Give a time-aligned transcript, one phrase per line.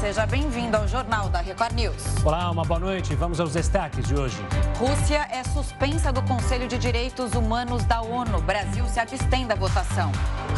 [0.00, 2.24] seja bem-vindo ao Jornal da Record News.
[2.24, 3.14] Olá, uma boa noite.
[3.14, 4.38] Vamos aos destaques de hoje.
[4.78, 8.40] Rússia é suspensa do Conselho de Direitos Humanos da ONU.
[8.40, 10.10] Brasil se abstém da votação.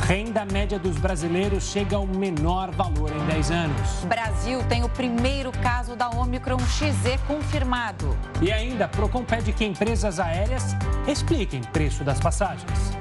[0.07, 4.05] Renda média dos brasileiros chega ao menor valor em 10 anos.
[4.05, 8.17] Brasil tem o primeiro caso da Omicron XZ confirmado.
[8.41, 10.77] E ainda, Procon pede que empresas aéreas
[11.09, 12.97] expliquem preço das passagens.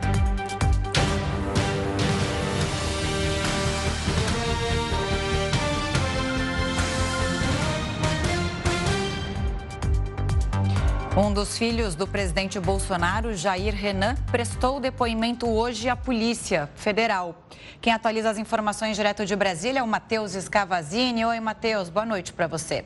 [11.16, 17.36] Um dos filhos do presidente Bolsonaro, Jair Renan, prestou depoimento hoje à Polícia Federal.
[17.82, 21.26] Quem atualiza as informações direto de Brasília é o Matheus Scavazini.
[21.26, 22.86] Oi, Matheus, boa noite para você.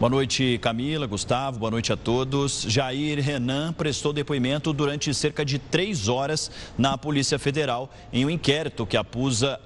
[0.00, 2.62] Boa noite, Camila, Gustavo, boa noite a todos.
[2.66, 8.86] Jair Renan prestou depoimento durante cerca de três horas na Polícia Federal em um inquérito
[8.86, 9.60] que apusa,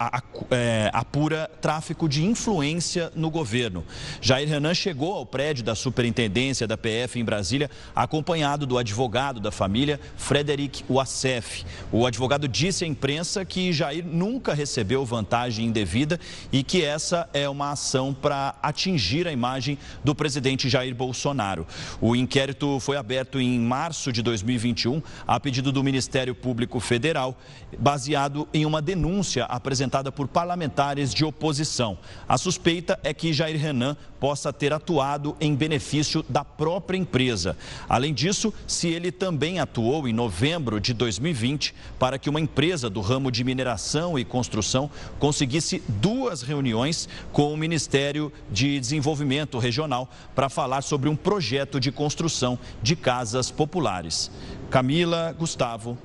[0.51, 3.85] é, apura tráfico de influência no governo.
[4.21, 9.53] Jair Renan chegou ao prédio da Superintendência da PF em Brasília, acompanhado do advogado da
[9.53, 11.65] família, Frederic Wassef.
[11.93, 16.19] O advogado disse à imprensa que Jair nunca recebeu vantagem indevida
[16.51, 21.67] e que essa é uma ação para atingir a imagem do presidente presidente Jair Bolsonaro.
[22.01, 27.39] O inquérito foi aberto em março de 2021 a pedido do Ministério Público Federal,
[27.79, 31.99] baseado em uma denúncia apresentada por parlamentares de oposição.
[32.27, 37.55] A suspeita é que Jair Renan possa ter atuado em benefício da própria empresa.
[37.87, 43.03] Além disso, se ele também atuou em novembro de 2020 para que uma empresa do
[43.03, 50.49] ramo de mineração e construção conseguisse duas reuniões com o Ministério de Desenvolvimento Regional para
[50.49, 54.31] falar sobre um projeto de construção de casas populares.
[54.71, 55.97] Camila, Gustavo.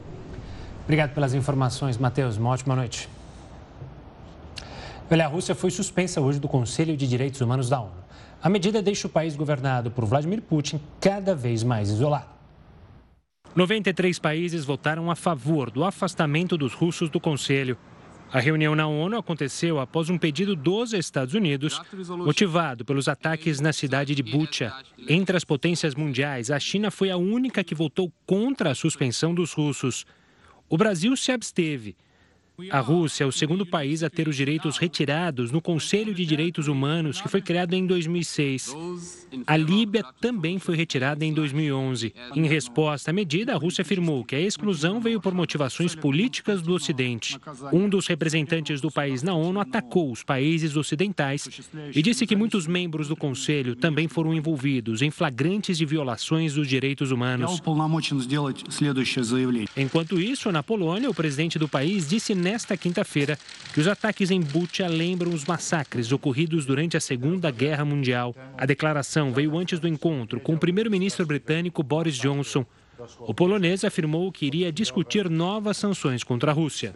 [0.84, 2.38] Obrigado pelas informações, Matheus.
[2.38, 3.08] Uma ótima noite.
[5.12, 7.92] Olha, a Rússia foi suspensa hoje do Conselho de Direitos Humanos da ONU.
[8.42, 12.28] A medida deixa o país governado por Vladimir Putin cada vez mais isolado.
[13.56, 17.78] 93 países votaram a favor do afastamento dos russos do Conselho.
[18.32, 21.82] A reunião na ONU aconteceu após um pedido dos Estados Unidos,
[22.18, 24.72] motivado pelos ataques na cidade de Bucha.
[25.08, 29.52] Entre as potências mundiais, a China foi a única que votou contra a suspensão dos
[29.54, 30.06] russos.
[30.70, 31.96] O Brasil se absteve
[32.72, 36.68] a Rússia é o segundo país a ter os direitos retirados no Conselho de Direitos
[36.68, 38.76] Humanos, que foi criado em 2006.
[39.46, 42.14] A Líbia também foi retirada em 2011.
[42.36, 46.74] Em resposta à medida, a Rússia afirmou que a exclusão veio por motivações políticas do
[46.74, 47.38] Ocidente.
[47.72, 51.48] Um dos representantes do país na ONU atacou os países ocidentais
[51.94, 56.68] e disse que muitos membros do Conselho também foram envolvidos em flagrantes de violações dos
[56.68, 57.62] direitos humanos.
[59.78, 63.38] Enquanto isso, na Polônia, o presidente do país disse nesta quinta-feira
[63.72, 68.36] que os ataques em Bucha lembram os massacres ocorridos durante a Segunda Guerra Mundial.
[68.58, 72.66] A declaração veio antes do encontro com o primeiro-ministro britânico Boris Johnson.
[73.20, 76.92] O polonês afirmou que iria discutir novas sanções contra a Rússia.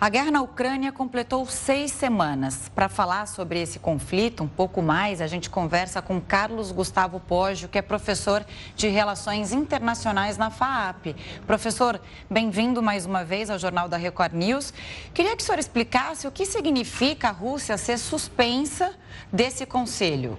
[0.00, 2.68] A guerra na Ucrânia completou seis semanas.
[2.74, 7.68] Para falar sobre esse conflito um pouco mais, a gente conversa com Carlos Gustavo Poggio,
[7.68, 8.44] que é professor
[8.76, 11.14] de Relações Internacionais na FAAP.
[11.46, 14.74] Professor, bem-vindo mais uma vez ao Jornal da Record News.
[15.14, 18.92] Queria que o senhor explicasse o que significa a Rússia ser suspensa
[19.32, 20.36] desse conselho.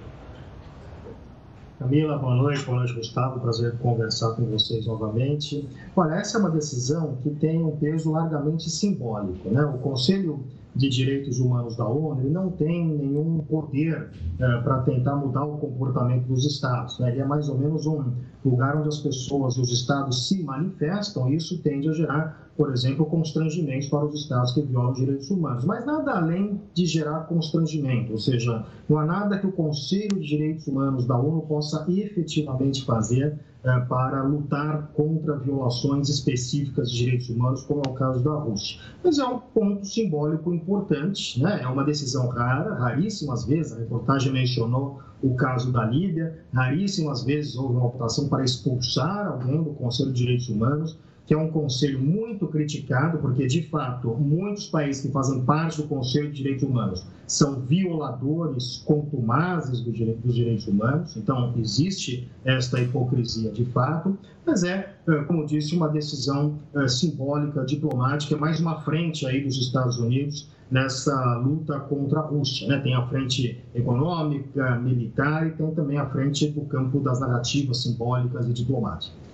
[1.77, 3.41] Camila, boa noite, boa noite, Gustavo.
[3.41, 5.67] Prazer conversar com vocês novamente.
[5.93, 9.49] Olha, essa é uma decisão que tem um peso largamente simbólico.
[9.49, 9.61] Né?
[9.65, 14.09] O Conselho de Direitos Humanos da ONU não tem nenhum poder
[14.39, 16.97] é, para tentar mudar o comportamento dos Estados.
[16.97, 17.11] Né?
[17.11, 18.05] Ele é mais ou menos um
[18.45, 23.05] lugar onde as pessoas os Estados se manifestam e isso tende a gerar por exemplo,
[23.05, 25.65] constrangimentos para os estados que violam direitos humanos.
[25.65, 30.27] Mas nada além de gerar constrangimento, ou seja, não há nada que o Conselho de
[30.27, 37.29] Direitos Humanos da ONU possa efetivamente fazer é, para lutar contra violações específicas de direitos
[37.29, 38.79] humanos, como é o caso da Rússia.
[39.03, 41.61] Mas é um ponto simbólico importante, né?
[41.61, 47.55] é uma decisão rara, raríssimas vezes, a reportagem mencionou o caso da Líbia, raríssimas vezes
[47.55, 51.99] houve uma votação para expulsar alguém do Conselho de Direitos Humanos, que é um conselho
[51.99, 57.05] muito criticado, porque, de fato, muitos países que fazem parte do Conselho de Direitos Humanos
[57.25, 64.63] são violadores contumazes do direito, dos direitos humanos, então existe esta hipocrisia de fato, mas
[64.63, 69.97] é, é como disse, uma decisão é, simbólica, diplomática, mais uma frente aí dos Estados
[69.97, 72.67] Unidos nessa luta contra a Rússia.
[72.67, 72.79] Né?
[72.79, 78.47] Tem a frente econômica, militar e tem também a frente do campo das narrativas simbólicas
[78.47, 79.24] e diplomáticas.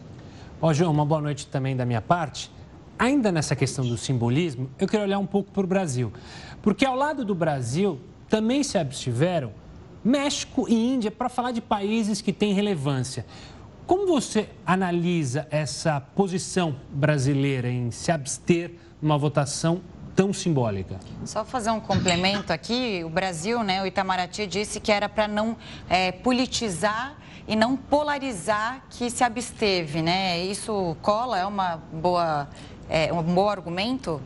[0.64, 2.52] Ó, João, uma boa noite também da minha parte.
[3.00, 6.14] ainda nessa questão do simbolismo, eu queria olhar um pouco para o Brasil.
[6.62, 8.00] Porque ao lado do Brasil
[8.30, 9.52] também se abstiveram
[10.04, 13.26] México e Índia para falar de países que têm relevância.
[13.88, 19.82] Como você analisa essa posição brasileira em se abster numa votação
[20.16, 21.00] tão simbólica?
[21.26, 25.58] Só fazer um complemento aqui, o Brasil, né, o Itamaraty disse que era para não
[25.90, 27.16] é, politizar
[27.48, 30.44] e não polarizar que se absteve, né?
[30.46, 32.48] Isso cola, é uma boa,
[32.90, 34.22] é, um bom argumento?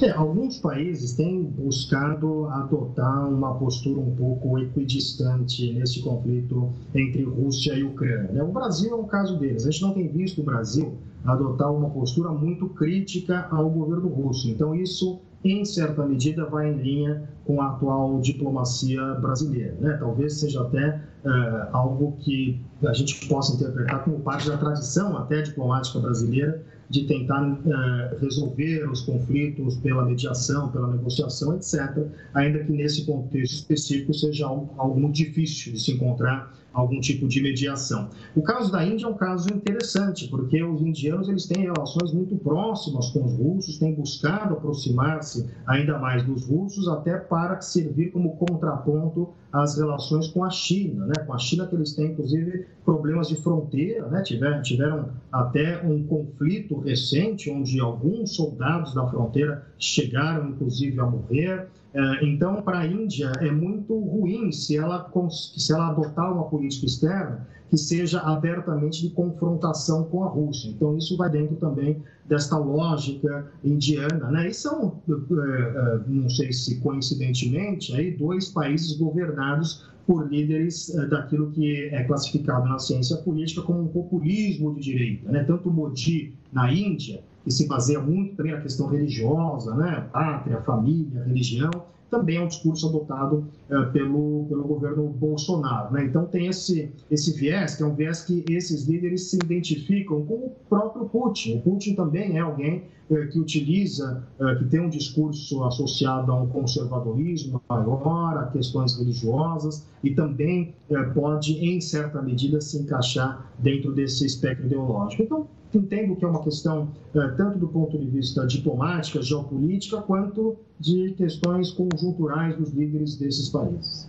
[0.00, 7.74] É, alguns países têm buscado adotar uma postura um pouco equidistante nesse conflito entre Rússia
[7.74, 8.32] e Ucrânia.
[8.32, 8.42] Né?
[8.42, 9.66] O Brasil é um caso deles.
[9.66, 14.48] A gente não tem visto o Brasil adotar uma postura muito crítica ao governo russo.
[14.48, 19.76] Então, isso, em certa medida, vai em linha com a atual diplomacia brasileira.
[19.80, 19.96] Né?
[19.98, 25.42] Talvez seja até é, algo que a gente possa interpretar como parte da tradição até
[25.42, 32.72] diplomática brasileira de tentar uh, resolver os conflitos pela mediação, pela negociação, etc., ainda que
[32.72, 38.10] nesse contexto específico seja algo, algo muito difícil de se encontrar algum tipo de mediação.
[38.36, 42.36] O caso da Índia é um caso interessante, porque os indianos eles têm relações muito
[42.36, 48.36] próximas com os russos, têm buscado aproximar-se ainda mais dos russos, até para servir como
[48.36, 51.14] contraponto às relações com a China, né?
[51.26, 54.22] Com a China que eles têm, inclusive, problemas de fronteira, né?
[54.22, 61.66] Tiveram, tiveram até um conflito recente, onde alguns soldados da fronteira chegaram, inclusive, a morrer.
[61.94, 66.86] É, então, para a Índia, é muito ruim se ela, se ela adotar uma política
[66.86, 70.70] externa que seja abertamente de confrontação com a Rússia.
[70.70, 74.30] Então, isso vai dentro também desta lógica indiana.
[74.30, 74.48] Né?
[74.48, 81.50] E são, é, é, não sei se coincidentemente, aí dois países governados por líderes daquilo
[81.50, 85.30] que é classificado na ciência política como um populismo de direita.
[85.30, 85.44] Né?
[85.44, 90.06] Tanto Modi na Índia, que se baseia muito também na questão religiosa, né?
[90.12, 91.70] pátria, família, religião,
[92.10, 95.92] também é um discurso adotado é, pelo, pelo governo Bolsonaro.
[95.92, 96.04] Né?
[96.04, 100.34] Então, tem esse, esse viés, que é um viés que esses líderes se identificam com
[100.34, 101.56] o próprio Putin.
[101.56, 106.42] O Putin também é alguém é, que utiliza, é, que tem um discurso associado a
[106.42, 110.74] um conservadorismo maior, a questões religiosas, e também
[111.14, 115.22] pode, em certa medida, se encaixar dentro desse espectro ideológico.
[115.22, 120.56] Então, entendo que é uma questão é, tanto do ponto de vista diplomática, geopolítica, quanto
[120.78, 124.08] de questões conjunturais dos líderes desses países.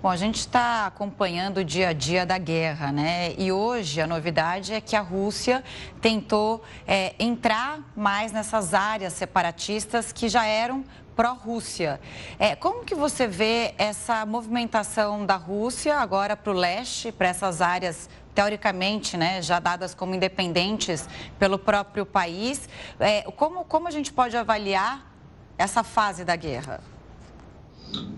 [0.00, 3.34] Bom, a gente está acompanhando o dia a dia da guerra, né?
[3.36, 5.64] E hoje a novidade é que a Rússia
[6.00, 10.84] tentou é, entrar mais nessas áreas separatistas que já eram
[11.16, 12.00] pró-Rússia.
[12.38, 17.60] É, como que você vê essa movimentação da Rússia agora para o leste, para essas
[17.60, 18.08] áreas
[18.38, 21.08] teoricamente, né, já dadas como independentes
[21.40, 22.68] pelo próprio país.
[23.00, 25.04] É, como, como a gente pode avaliar
[25.58, 26.80] essa fase da guerra?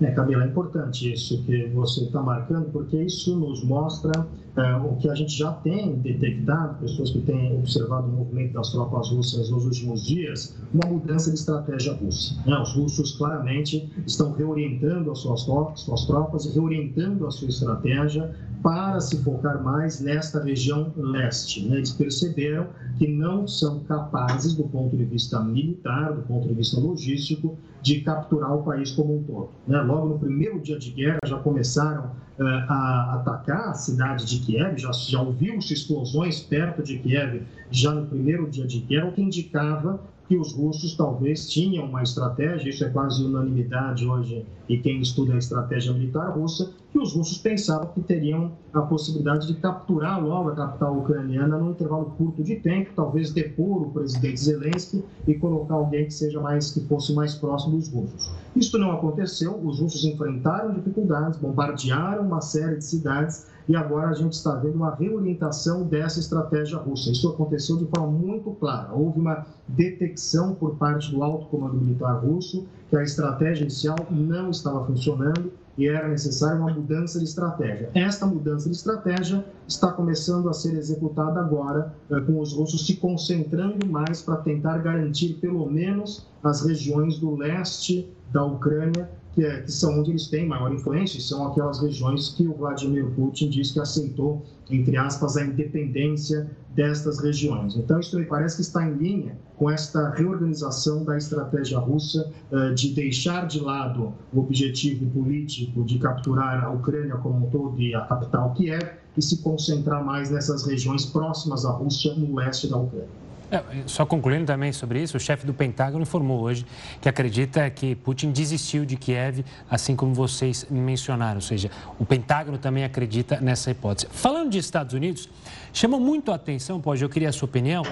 [0.01, 4.27] É, Camila, é importante isso que você está marcando, porque isso nos mostra
[4.57, 8.71] é, o que a gente já tem detectado, pessoas que têm observado o movimento das
[8.73, 12.35] tropas russas nos últimos dias, uma mudança de estratégia russa.
[12.47, 12.59] Né?
[12.59, 18.35] Os russos claramente estão reorientando as suas tropas, suas tropas e reorientando a sua estratégia
[18.63, 21.67] para se focar mais nesta região leste.
[21.67, 21.77] Né?
[21.77, 22.67] Eles perceberam
[22.99, 28.01] que não são capazes, do ponto de vista militar, do ponto de vista logístico, de
[28.01, 29.51] capturar o país como um todo.
[29.67, 29.81] Né?
[29.81, 32.05] Logo no primeiro dia de guerra já começaram
[32.39, 37.93] uh, a atacar a cidade de Kiev, já, já ouviu-se explosões perto de Kiev já
[37.93, 42.71] no primeiro dia de guerra, o que indicava que os russos talvez tinham uma estratégia,
[42.71, 47.39] isso é quase unanimidade hoje, e quem estuda a estratégia militar russa, que os russos
[47.39, 52.55] pensavam que teriam a possibilidade de capturar logo a capital ucraniana num intervalo curto de
[52.55, 57.35] tempo, talvez depor o presidente Zelensky e colocar alguém que seja mais que fosse mais
[57.35, 58.31] próximo dos russos.
[58.55, 64.15] Isso não aconteceu, os russos enfrentaram dificuldades, bombardearam uma série de cidades e agora a
[64.15, 67.13] gente está vendo uma reorientação dessa estratégia russa.
[67.13, 68.93] Isso aconteceu de forma muito clara.
[68.93, 74.51] Houve uma detecção por parte do alto comando militar russo que a estratégia inicial não
[74.51, 77.91] estava funcionando e era necessária uma mudança de estratégia.
[77.95, 82.97] Esta mudança de estratégia está começando a ser executada agora, eh, com os russos se
[82.97, 89.61] concentrando mais para tentar garantir pelo menos as regiões do leste da Ucrânia que, é,
[89.63, 93.71] que, são onde eles têm maior influência, são aquelas regiões que o Vladimir Putin diz
[93.71, 97.77] que aceitou, entre aspas, a independência destas regiões.
[97.77, 102.75] Então, isso me parece que está em linha com esta reorganização da estratégia russa uh,
[102.75, 107.95] de deixar de lado o objetivo político de capturar a Ucrânia como um todo e
[107.95, 108.83] a capital Kiev
[109.17, 113.09] e se concentrar mais nessas regiões próximas à Rússia, no leste da Ucrânia.
[113.51, 116.65] É, só concluindo também sobre isso, o chefe do Pentágono informou hoje
[117.01, 122.59] que acredita que Putin desistiu de Kiev, assim como vocês mencionaram, ou seja, o Pentágono
[122.59, 124.07] também acredita nessa hipótese.
[124.13, 125.29] Falando de Estados Unidos,
[125.73, 127.83] chama muito a atenção, pode, eu queria a sua opinião,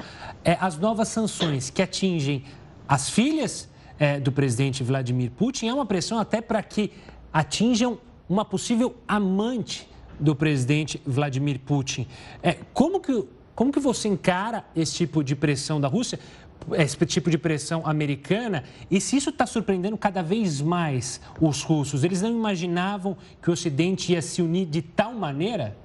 [0.44, 2.44] é, as novas sanções que atingem
[2.86, 6.92] as filhas é, do presidente Vladimir Putin, é uma pressão até para que
[7.32, 7.98] atinjam
[8.28, 9.88] uma possível amante
[10.20, 12.06] do presidente Vladimir Putin.
[12.42, 13.24] É, como que
[13.58, 16.20] como que você encara esse tipo de pressão da Rússia,
[16.74, 18.62] esse tipo de pressão americana?
[18.88, 22.04] E se isso está surpreendendo cada vez mais os russos?
[22.04, 25.76] Eles não imaginavam que o Ocidente ia se unir de tal maneira?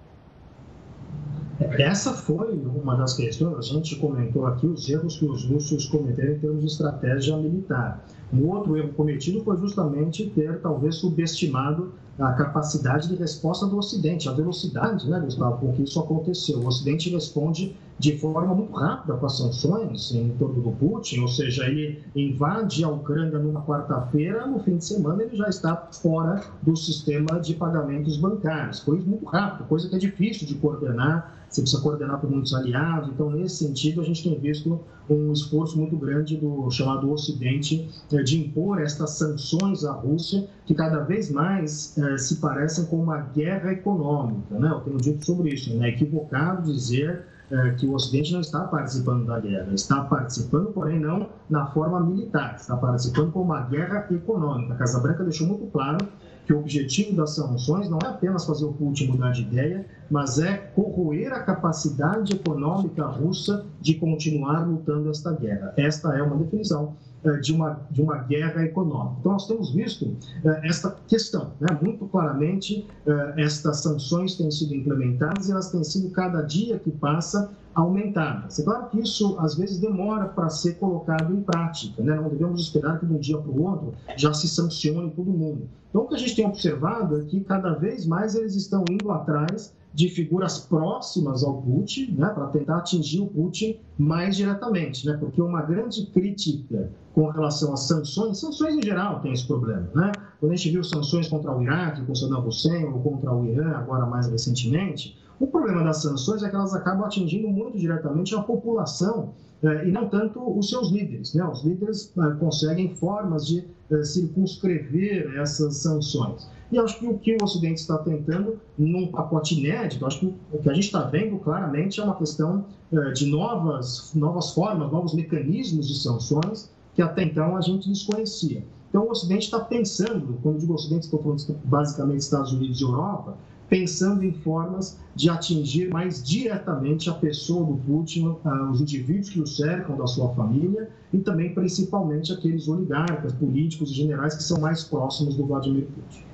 [1.59, 6.33] Essa foi uma das questões, a gente comentou aqui os erros que os russos cometeram
[6.33, 8.05] em termos de estratégia militar.
[8.33, 14.29] Um outro erro cometido foi justamente ter talvez subestimado a capacidade de resposta do Ocidente,
[14.29, 16.59] a velocidade, né, Gustavo, com que isso aconteceu.
[16.59, 21.27] O Ocidente responde de forma muito rápida com as sanções em torno do Putin, ou
[21.27, 26.41] seja, ele invade a Ucrânia numa quarta-feira, no fim de semana ele já está fora
[26.61, 28.79] do sistema de pagamentos bancários.
[28.79, 33.09] Foi muito rápido, coisa que é difícil de coordenar, você precisa coordenar com muitos aliados.
[33.09, 34.79] Então, nesse sentido, a gente tem visto
[35.09, 40.73] um esforço muito grande do chamado Ocidente eh, de impor estas sanções à Rússia, que
[40.73, 44.57] cada vez mais eh, se parecem com uma guerra econômica.
[44.57, 44.69] Né?
[44.69, 45.89] Eu tenho dito sobre isso, é né?
[45.89, 51.29] equivocado dizer eh, que o Ocidente não está participando da guerra, está participando, porém não
[51.49, 54.73] na forma militar, está participando com uma guerra econômica.
[54.73, 55.97] A Casa Branca deixou muito claro
[56.45, 60.39] que o objetivo das sanções não é apenas fazer o Putin mudar de ideia, mas
[60.39, 65.73] é corroer a capacidade econômica russa de continuar lutando esta guerra.
[65.77, 69.15] Esta é uma definição eh, de uma, de uma guerra econômica.
[69.19, 71.77] Então, nós temos visto eh, esta questão, né?
[71.81, 76.91] muito claramente, eh, estas sanções têm sido implementadas e elas têm sido, cada dia que
[76.91, 78.59] passa, aumentadas.
[78.59, 82.15] É claro que isso, às vezes, demora para ser colocado em prática, né?
[82.15, 85.69] não devemos esperar que de um dia para o outro já se sancione todo mundo.
[85.89, 89.11] Então, o que a gente tem observado é que, cada vez mais, eles estão indo
[89.11, 95.15] atrás de figuras próximas ao Putin, né, para tentar atingir o Putin mais diretamente, né,
[95.19, 100.11] porque uma grande crítica com relação às sanções, sanções em geral tem esse problema, né?
[100.39, 103.69] Quando a gente viu sanções contra o Iraque, com Saddam Hussein, ou contra o Irã,
[103.75, 108.41] agora mais recentemente, o problema das sanções é que elas acabam atingindo muito diretamente a
[108.41, 111.45] população eh, e não tanto os seus líderes, né?
[111.45, 116.49] Os líderes eh, conseguem formas de eh, circunscrever essas sanções.
[116.73, 120.57] E acho que o que o Ocidente está tentando, num pacote inédito, acho que o
[120.57, 125.13] que a gente está vendo claramente é uma questão eh, de novas, novas formas, novos
[125.13, 128.65] mecanismos de sanções que até então a gente desconhecia.
[128.89, 133.37] Então, o Ocidente está pensando, quando digo Ocidente, estou falando basicamente Estados Unidos e Europa,
[133.69, 139.39] pensando em formas de atingir mais diretamente a pessoa do Putin, ah, os indivíduos que
[139.39, 144.59] o cercam da sua família e também, principalmente, aqueles oligarcas, políticos e generais que são
[144.59, 146.32] mais próximos do Vladimir Putin.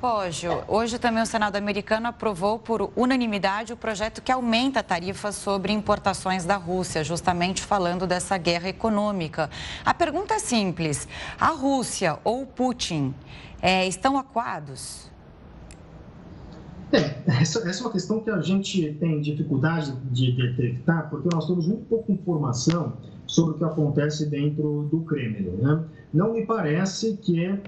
[0.00, 5.72] Pógio, hoje também o Senado americano aprovou por unanimidade o projeto que aumenta tarifas sobre
[5.72, 9.48] importações da Rússia, justamente falando dessa guerra econômica.
[9.84, 11.08] A pergunta é simples:
[11.40, 13.14] a Rússia ou Putin
[13.62, 15.10] é, estão acuados?
[16.92, 21.46] É, essa, essa, é uma questão que a gente tem dificuldade de detectar, porque nós
[21.46, 25.56] temos muito pouca informação sobre o que acontece dentro do Kremlin.
[25.56, 25.84] Né?
[26.12, 27.60] Não me parece que eh,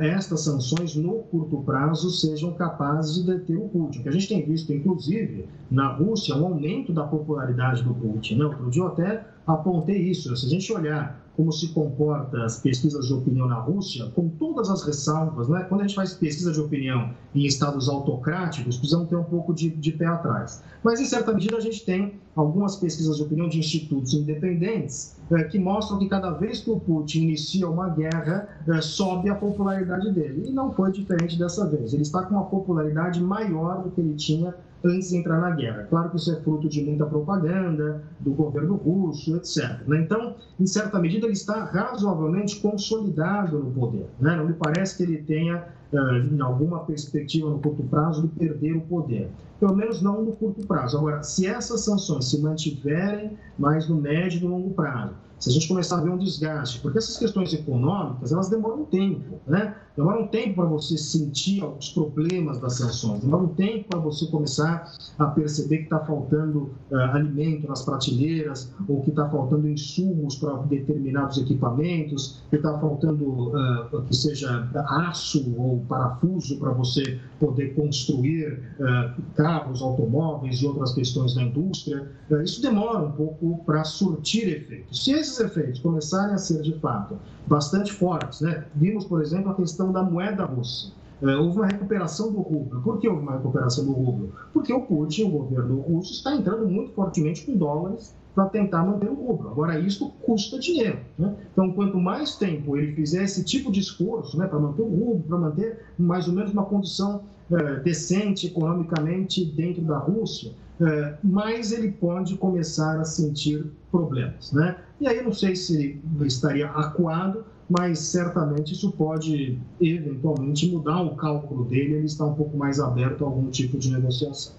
[0.00, 4.02] estas sanções, no curto prazo, sejam capazes de deter o Putin.
[4.02, 8.36] Que a gente tem visto, inclusive, na Rússia, um aumento da popularidade do Putin.
[8.36, 8.44] Né?
[8.44, 10.34] Outro dia até apontei isso.
[10.36, 14.70] Se a gente olhar como se comporta as pesquisas de opinião na Rússia, com todas
[14.70, 15.66] as ressalvas, né?
[15.68, 19.68] quando a gente faz pesquisa de opinião em estados autocráticos, precisamos ter um pouco de,
[19.68, 20.62] de pé atrás.
[20.82, 25.44] Mas, em certa medida, a gente tem algumas pesquisas de opinião de institutos independentes é,
[25.44, 30.10] que mostram que cada vez que o Putin inicia uma guerra, é, sobe a popularidade
[30.12, 30.48] dele.
[30.48, 31.92] E não foi diferente dessa vez.
[31.92, 35.84] Ele está com uma popularidade maior do que ele tinha antes de entrar na guerra.
[35.84, 39.80] Claro que isso é fruto de muita propaganda, do governo russo, etc.
[39.86, 40.02] Né?
[40.02, 44.08] Então, em certa medida, ele está razoavelmente consolidado no poder.
[44.20, 44.36] Né?
[44.36, 48.76] Não me parece que ele tenha, eh, em alguma perspectiva no curto prazo, de perder
[48.76, 49.30] o poder.
[49.58, 50.98] Pelo menos não no curto prazo.
[50.98, 55.52] Agora, se essas sanções se mantiverem mais no médio e no longo prazo, se a
[55.52, 59.76] gente começar a ver um desgaste, porque essas questões econômicas, elas demoram tempo, né?
[59.96, 64.26] Demora um tempo para você sentir os problemas das sanções, demora um tempo para você
[64.26, 70.36] começar a perceber que está faltando uh, alimento nas prateleiras, ou que está faltando insumos
[70.36, 77.74] para determinados equipamentos, que está faltando uh, que seja aço ou parafuso para você poder
[77.74, 82.06] construir uh, carros, automóveis e outras questões da indústria.
[82.44, 85.04] isso demora um pouco para surtir efeitos.
[85.04, 88.64] Se esses efeitos começarem a ser, de fato, bastante fortes, né?
[88.74, 90.92] vimos, por exemplo, a questão da moeda russa.
[91.22, 92.82] É, houve uma recuperação do rublo.
[92.82, 94.32] Por que houve uma recuperação do rublo?
[94.52, 99.08] Porque o Putin, o governo russo, está entrando muito fortemente com dólares para tentar manter
[99.08, 99.48] o rublo.
[99.48, 100.98] Agora, isso custa dinheiro.
[101.18, 101.34] Né?
[101.50, 105.24] Então, quanto mais tempo ele fizer esse tipo de esforço né, para manter o rublo,
[105.26, 111.72] para manter mais ou menos uma condição é, decente economicamente dentro da Rússia, é, mais
[111.72, 114.52] ele pode começar a sentir problemas.
[114.52, 114.76] Né?
[115.00, 121.64] E aí, não sei se estaria acuado, mas certamente isso pode eventualmente mudar o cálculo
[121.64, 124.54] dele, ele está um pouco mais aberto a algum tipo de negociação.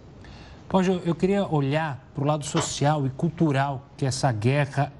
[0.67, 4.91] Pode, eu queria olhar para o lado social e cultural que essa guerra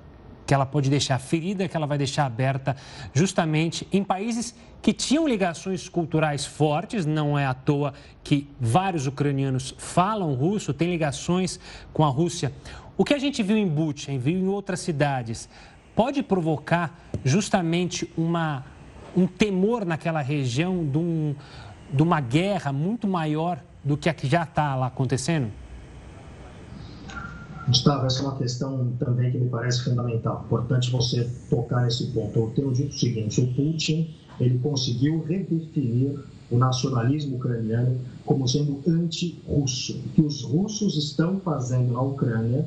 [0.45, 2.73] que ela pode deixar ferida, que ela vai deixar aberta
[3.13, 9.75] justamente em países que tinham ligações culturais fortes, não é à toa que vários ucranianos
[9.77, 11.59] falam russo, têm ligações
[11.91, 12.53] com a Rússia.
[12.97, 15.47] O que a gente viu em Bucha, viu em outras cidades,
[15.95, 18.65] pode provocar justamente uma,
[19.15, 21.35] um temor naquela região de, um,
[21.93, 25.51] de uma guerra muito maior do que a que já está lá acontecendo?
[27.67, 30.41] Gustavo, essa é uma questão também que me parece fundamental.
[30.45, 32.39] Importante você tocar nesse ponto.
[32.39, 36.17] Eu tenho dito o seguinte: o Putin ele conseguiu redefinir
[36.49, 39.97] o nacionalismo ucraniano como sendo anti-russo.
[39.97, 42.65] O que os russos estão fazendo na Ucrânia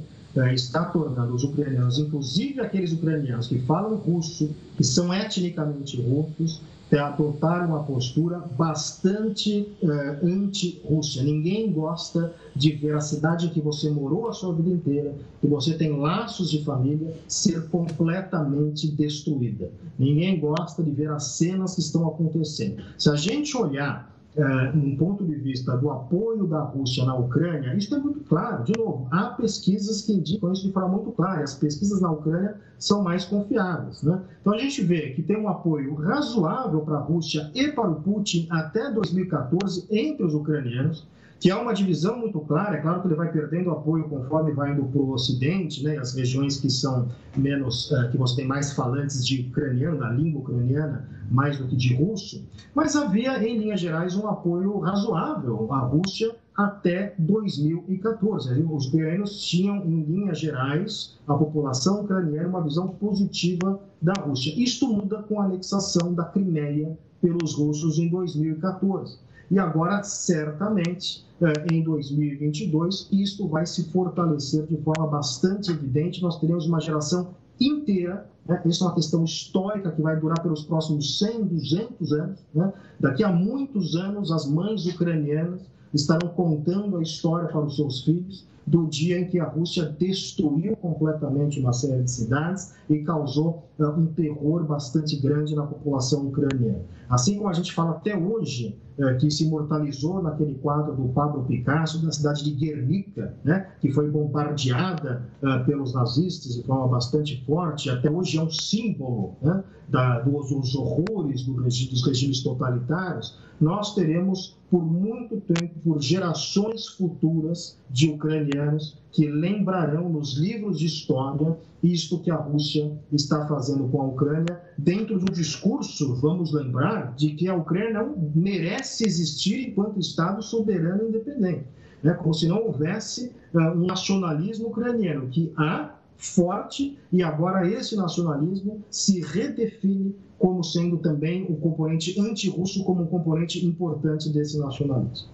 [0.52, 6.60] está tornando os ucranianos, inclusive aqueles ucranianos que falam russo, que são etnicamente russos,
[6.98, 11.22] adotar uma postura bastante uh, anti-Rússia.
[11.22, 15.46] Ninguém gosta de ver a cidade em que você morou a sua vida inteira, que
[15.46, 19.70] você tem laços de família, ser completamente destruída.
[19.98, 22.82] Ninguém gosta de ver as cenas que estão acontecendo.
[22.98, 27.74] Se a gente olhar é, um ponto de vista do apoio da Rússia na Ucrânia,
[27.74, 28.62] isso é muito claro.
[28.64, 31.42] De novo, há pesquisas que indicam isso de forma muito clara.
[31.42, 34.02] As pesquisas na Ucrânia são mais confiáveis.
[34.02, 34.20] Né?
[34.40, 37.96] Então a gente vê que tem um apoio razoável para a Rússia e para o
[37.96, 41.06] Putin até 2014 entre os ucranianos
[41.40, 42.76] que há uma divisão muito clara.
[42.76, 46.14] É claro que ele vai perdendo apoio conforme vai indo para o Ocidente, né, as
[46.14, 51.08] regiões que são menos, uh, que você tem mais falantes de ucraniano, da língua ucraniana,
[51.30, 52.46] mais do que de russo.
[52.74, 58.62] Mas havia, em linhas gerais, um apoio razoável à Rússia até 2014.
[58.70, 64.52] Os ucranianos tinham, em linhas gerais, a população ucraniana uma visão positiva da Rússia.
[64.62, 69.18] Isto muda com a anexação da Crimeia pelos russos em 2014.
[69.50, 76.22] E agora, certamente, eh, em 2022, isto vai se fortalecer de forma bastante evidente.
[76.22, 78.62] Nós teremos uma geração inteira, né?
[78.64, 82.38] é uma questão histórica que vai durar pelos próximos 100, 200 anos.
[82.54, 82.72] Né?
[83.00, 85.60] Daqui a muitos anos, as mães ucranianas
[85.92, 90.76] estarão contando a história para os seus filhos do dia em que a Rússia destruiu
[90.76, 96.82] completamente uma série de cidades e causou um terror bastante grande na população ucraniana.
[97.08, 101.44] Assim como a gente fala até hoje, uh, que se imortalizou naquele quadro do Pablo
[101.44, 107.42] Picasso, da cidade de Guernica, né, que foi bombardeada uh, pelos nazistas de forma bastante
[107.44, 113.38] forte, até hoje é um símbolo né, da, dos, dos, horrores do dos regimes totalitários,
[113.60, 120.86] nós teremos por muito tempo, por gerações futuras de ucranianos que lembrarão nos livros de
[120.86, 127.14] história isto que a Rússia está fazendo com a Ucrânia, dentro do discurso, vamos lembrar,
[127.14, 131.64] de que a Ucrânia não merece existir enquanto Estado soberano e independente.
[132.02, 132.12] Né?
[132.14, 138.84] Como se não houvesse uh, um nacionalismo ucraniano, que há forte e agora esse nacionalismo
[138.90, 145.28] se redefine como sendo também o componente anti-russo como um componente importante desse nacionalismo.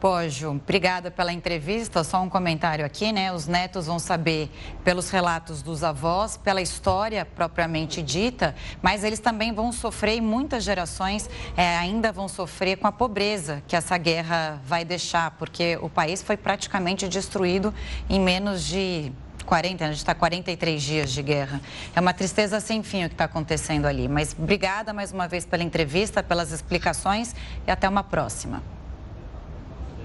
[0.00, 2.04] Pojo, obrigada pela entrevista.
[2.04, 3.32] Só um comentário aqui, né?
[3.32, 4.50] Os netos vão saber
[4.84, 10.64] pelos relatos dos avós, pela história propriamente dita, mas eles também vão sofrer, e muitas
[10.64, 15.88] gerações é, ainda vão sofrer com a pobreza que essa guerra vai deixar, porque o
[15.88, 17.72] país foi praticamente destruído
[18.08, 19.12] em menos de
[19.46, 21.60] 40, a gente está 43 dias de guerra.
[21.94, 24.08] É uma tristeza sem fim o que está acontecendo ali.
[24.08, 27.34] Mas obrigada mais uma vez pela entrevista, pelas explicações
[27.66, 28.62] e até uma próxima.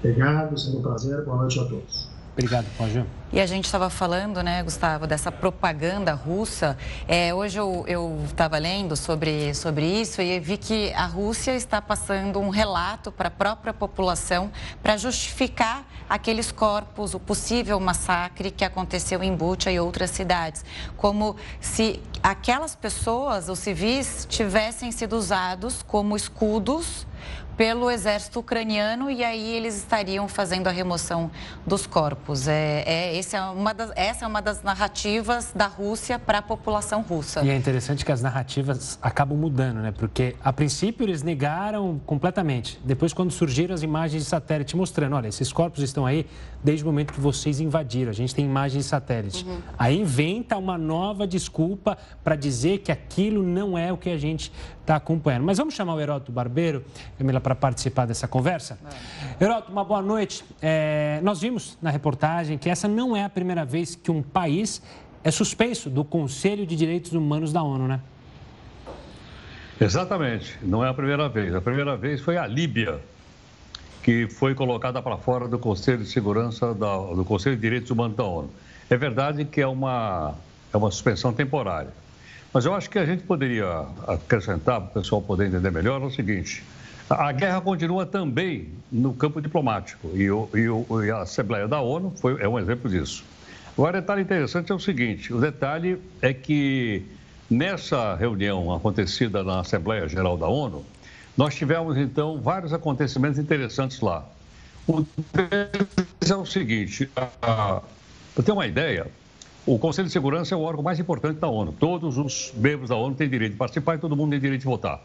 [0.02, 1.24] Obrigado, sendo um prazer.
[1.24, 2.10] Boa noite a todos.
[2.32, 3.04] Obrigado, Pajé.
[3.32, 6.76] E a gente estava falando, né, Gustavo, dessa propaganda russa.
[7.06, 12.40] É, hoje eu estava lendo sobre, sobre isso e vi que a Rússia está passando
[12.40, 14.50] um relato para a própria população
[14.82, 20.64] para justificar aqueles corpos, o possível massacre que aconteceu em Bucha e outras cidades.
[20.96, 27.06] Como se aquelas pessoas, os civis, tivessem sido usados como escudos
[27.56, 31.30] pelo exército ucraniano e aí eles estariam fazendo a remoção
[31.66, 32.48] dos corpos.
[32.48, 36.42] É, é, esse é uma das, essa é uma das narrativas da Rússia para a
[36.42, 37.42] população russa.
[37.42, 39.92] E é interessante que as narrativas acabam mudando, né?
[39.92, 42.80] Porque a princípio eles negaram completamente.
[42.84, 46.26] Depois, quando surgiram as imagens de satélite mostrando, olha, esses corpos estão aí
[46.62, 48.10] desde o momento que vocês invadiram.
[48.10, 49.44] A gente tem imagens de satélite.
[49.44, 49.58] Uhum.
[49.78, 54.52] Aí inventa uma nova desculpa para dizer que aquilo não é o que a gente
[54.80, 55.44] está acompanhando.
[55.44, 56.84] Mas vamos chamar o Heródoto Barbeiro,
[57.18, 58.78] Camila, para participar dessa conversa.
[59.40, 59.44] É.
[59.44, 60.44] Heródoto, uma boa noite.
[60.60, 64.82] É, nós vimos na reportagem que essa não é a primeira vez que um país
[65.24, 68.00] é suspenso do Conselho de Direitos Humanos da ONU, né?
[69.80, 71.54] Exatamente, não é a primeira vez.
[71.54, 73.00] A primeira vez foi a Líbia,
[74.02, 78.16] que foi colocada para fora do Conselho de Segurança, da, do Conselho de Direitos Humanos
[78.16, 78.50] da ONU.
[78.90, 80.34] É verdade que é uma,
[80.72, 81.90] é uma suspensão temporária.
[82.52, 86.04] Mas eu acho que a gente poderia acrescentar, para o pessoal poder entender melhor, é
[86.04, 86.62] o seguinte:
[87.08, 91.80] a guerra continua também no campo diplomático e, o, e, o, e a Assembleia da
[91.80, 93.24] ONU foi, é um exemplo disso.
[93.72, 97.02] Agora, detalhe interessante é o seguinte: o detalhe é que
[97.48, 100.84] nessa reunião acontecida na Assembleia Geral da ONU,
[101.36, 104.24] nós tivemos então vários acontecimentos interessantes lá.
[104.86, 105.04] O
[106.30, 107.06] é o seguinte:
[107.40, 107.82] para
[108.44, 109.06] ter uma ideia,
[109.64, 111.72] o Conselho de Segurança é o órgão mais importante da ONU.
[111.72, 114.66] Todos os membros da ONU têm direito de participar e todo mundo tem direito de
[114.66, 115.00] votar.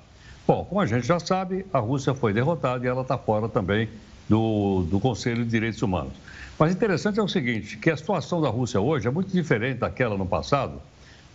[0.47, 3.89] Bom, como a gente já sabe, a Rússia foi derrotada e ela está fora também
[4.27, 6.13] do, do Conselho de Direitos Humanos.
[6.57, 10.17] Mas interessante é o seguinte, que a situação da Rússia hoje é muito diferente daquela
[10.17, 10.81] no passado,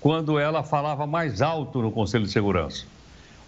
[0.01, 2.85] quando ela falava mais alto no Conselho de Segurança.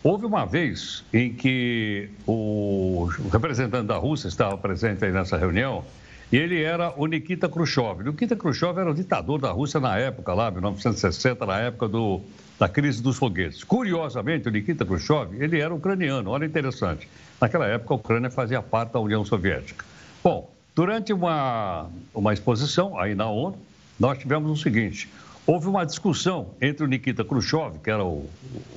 [0.04, 5.82] Houve uma vez em que o representante da Rússia estava presente aí nessa reunião
[6.30, 8.02] e ele era o Nikita Khrushchev.
[8.02, 12.20] O Nikita Khrushchev era o ditador da Rússia na época, lá, 1960, na época do,
[12.58, 13.64] da crise dos foguetes.
[13.64, 17.08] Curiosamente, o Nikita Khrushchev, ele era ucraniano, olha interessante.
[17.40, 19.86] Naquela época, a Ucrânia fazia parte da União Soviética.
[20.22, 23.56] Bom, durante uma, uma exposição aí na ONU,
[23.98, 25.08] nós tivemos o seguinte:
[25.46, 28.28] houve uma discussão entre o Nikita Khrushchev, que era o,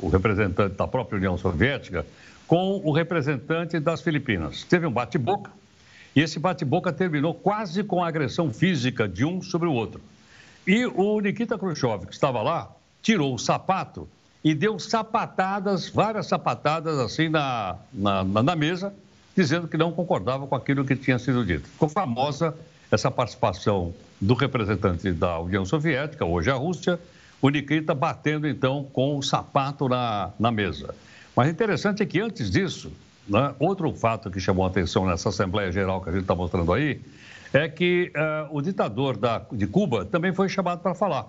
[0.02, 2.06] o representante da própria União Soviética,
[2.46, 4.64] com o representante das Filipinas.
[4.64, 5.52] Teve um bate-boca
[6.16, 10.02] e esse bate-boca terminou quase com a agressão física de um sobre o outro.
[10.66, 12.70] E o Nikita Khrushchev, que estava lá,
[13.02, 14.08] tirou o sapato
[14.44, 18.94] e deu sapatadas, várias sapatadas assim na, na, na mesa,
[19.36, 21.68] dizendo que não concordava com aquilo que tinha sido dito.
[21.68, 22.56] Ficou famosa
[22.92, 27.00] essa participação do representante da União Soviética, hoje a Rússia,
[27.42, 30.96] o Nikita batendo então com o sapato na, na mesa.
[31.36, 32.92] Mas interessante é que antes disso,
[33.28, 33.54] né?
[33.60, 37.02] Outro fato que chamou a atenção nessa Assembleia Geral que a gente está mostrando aí
[37.54, 41.28] é que uh, o ditador da, de Cuba também foi chamado para falar.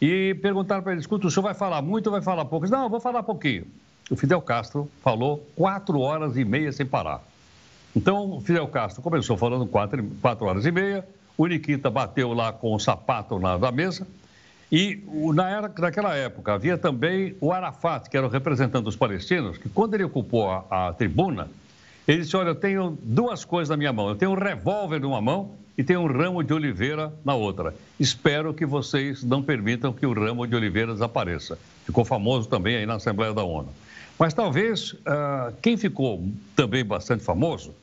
[0.00, 2.66] E perguntaram para ele: escuta, o senhor vai falar muito ou vai falar pouco?
[2.66, 3.66] Disse, Não, eu vou falar pouquinho.
[4.10, 7.22] O Fidel Castro falou quatro horas e meia sem parar.
[7.96, 12.74] Então, Fidel Castro começou falando quatro, quatro horas e meia, o Nikita bateu lá com
[12.74, 14.06] o sapato na, na mesa,
[14.70, 15.00] e
[15.32, 19.68] na era, naquela época havia também o Arafat, que era o representante dos palestinos, que
[19.68, 21.48] quando ele ocupou a, a tribuna,
[22.08, 24.08] ele disse: Olha, eu tenho duas coisas na minha mão.
[24.08, 27.74] Eu tenho um revólver numa mão e tenho um ramo de oliveira na outra.
[28.00, 31.58] Espero que vocês não permitam que o ramo de oliveira desapareça.
[31.84, 33.68] Ficou famoso também aí na Assembleia da ONU.
[34.18, 37.74] Mas talvez uh, quem ficou também bastante famoso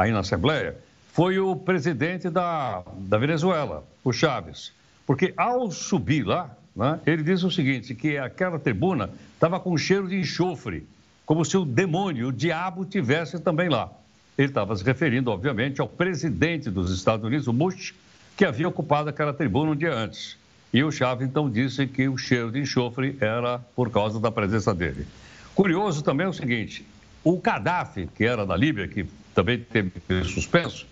[0.00, 0.76] aí na Assembleia
[1.12, 4.72] foi o presidente da, da Venezuela, o Chaves.
[5.06, 10.08] Porque ao subir lá, né, ele disse o seguinte, que aquela tribuna estava com cheiro
[10.08, 10.86] de enxofre,
[11.26, 13.90] como se o demônio, o diabo, tivesse também lá.
[14.38, 17.92] Ele estava se referindo, obviamente, ao presidente dos Estados Unidos, o Bush,
[18.36, 20.38] que havia ocupado aquela tribuna um dia antes.
[20.72, 24.72] E o Chave então disse que o cheiro de enxofre era por causa da presença
[24.72, 25.06] dele.
[25.54, 26.86] Curioso também é o seguinte:
[27.24, 29.92] o Gaddafi, que era da Líbia, que também teve
[30.24, 30.86] suspenso,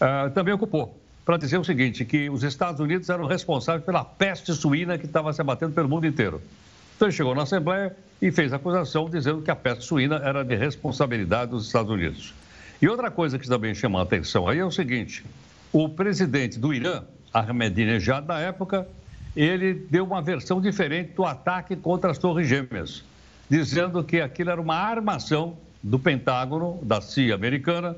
[0.00, 4.52] uh, também ocupou para dizer o seguinte, que os Estados Unidos eram responsáveis pela peste
[4.54, 6.42] suína que estava se abatendo pelo mundo inteiro.
[6.96, 10.56] Então ele chegou na Assembleia e fez acusação dizendo que a peste suína era de
[10.56, 12.34] responsabilidade dos Estados Unidos.
[12.80, 15.24] E outra coisa que também chama a atenção aí é o seguinte,
[15.72, 18.86] o presidente do Irã, Ahmadinejad, na época,
[19.36, 23.04] ele deu uma versão diferente do ataque contra as Torres Gêmeas,
[23.48, 27.96] dizendo que aquilo era uma armação do Pentágono, da CIA americana,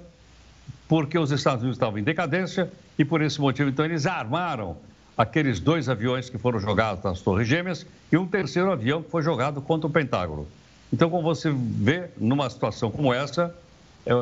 [0.89, 4.77] porque os Estados Unidos estavam em decadência e por esse motivo, então, eles armaram
[5.17, 9.23] aqueles dois aviões que foram jogados nas Torres Gêmeas e um terceiro avião que foi
[9.23, 10.47] jogado contra o Pentágono.
[10.93, 13.55] Então, como você vê, numa situação como essa,
[14.07, 14.13] é,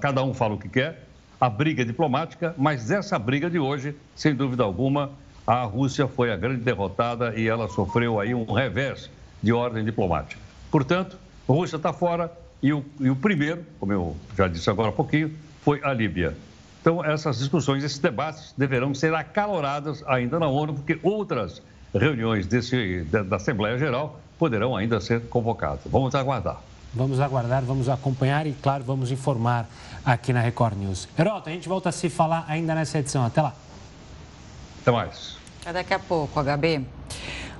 [0.00, 1.06] cada um fala o que quer,
[1.40, 5.10] a briga é diplomática, mas essa briga de hoje, sem dúvida alguma,
[5.46, 9.10] a Rússia foi a grande derrotada e ela sofreu aí um revés
[9.42, 10.40] de ordem diplomática.
[10.70, 11.16] Portanto,
[11.48, 12.30] a Rússia está fora
[12.62, 16.36] e o, e o primeiro, como eu já disse agora há pouquinho, foi a Líbia.
[16.80, 21.62] Então, essas discussões, esses debates deverão ser acaloradas ainda na ONU, porque outras
[21.94, 25.80] reuniões desse, da Assembleia Geral poderão ainda ser convocadas.
[25.86, 26.60] Vamos aguardar.
[26.94, 29.68] Vamos aguardar, vamos acompanhar e, claro, vamos informar
[30.04, 31.08] aqui na Record News.
[31.18, 33.24] Heroto, a gente volta a se falar ainda nessa edição.
[33.24, 33.54] Até lá.
[34.82, 35.36] Até mais.
[35.60, 36.84] Até daqui a pouco, HB.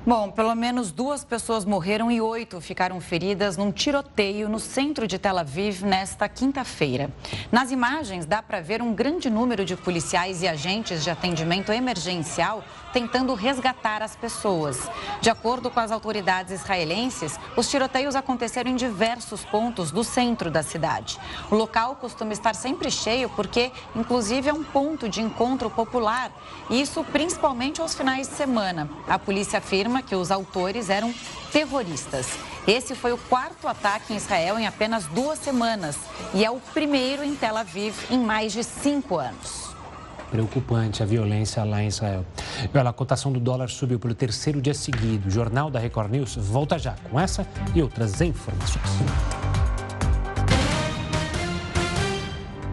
[0.04, 5.16] Bom, pelo menos duas pessoas morreram e oito ficaram feridas num tiroteio no centro de
[5.16, 7.08] Tel Aviv nesta quinta-feira.
[7.52, 12.64] Nas imagens, dá para ver um grande número de policiais e agentes de atendimento emergencial
[12.92, 14.88] tentando resgatar as pessoas.
[15.20, 20.62] De acordo com as autoridades israelenses, os tiroteios aconteceram em diversos pontos do centro da
[20.62, 21.18] cidade.
[21.50, 26.30] O local costuma estar sempre cheio porque, inclusive, é um ponto de encontro popular.
[26.68, 28.88] Isso principalmente aos finais de semana.
[29.08, 31.14] A polícia afirma que os autores eram
[31.52, 32.28] terroristas.
[32.66, 35.96] Esse foi o quarto ataque em Israel em apenas duas semanas
[36.32, 39.61] e é o primeiro em Tel Aviv em mais de cinco anos
[40.32, 42.24] preocupante a violência lá em Israel.
[42.72, 45.28] A cotação do dólar subiu pelo terceiro dia seguido.
[45.28, 48.82] O Jornal da Record News volta já com essa e outras informações.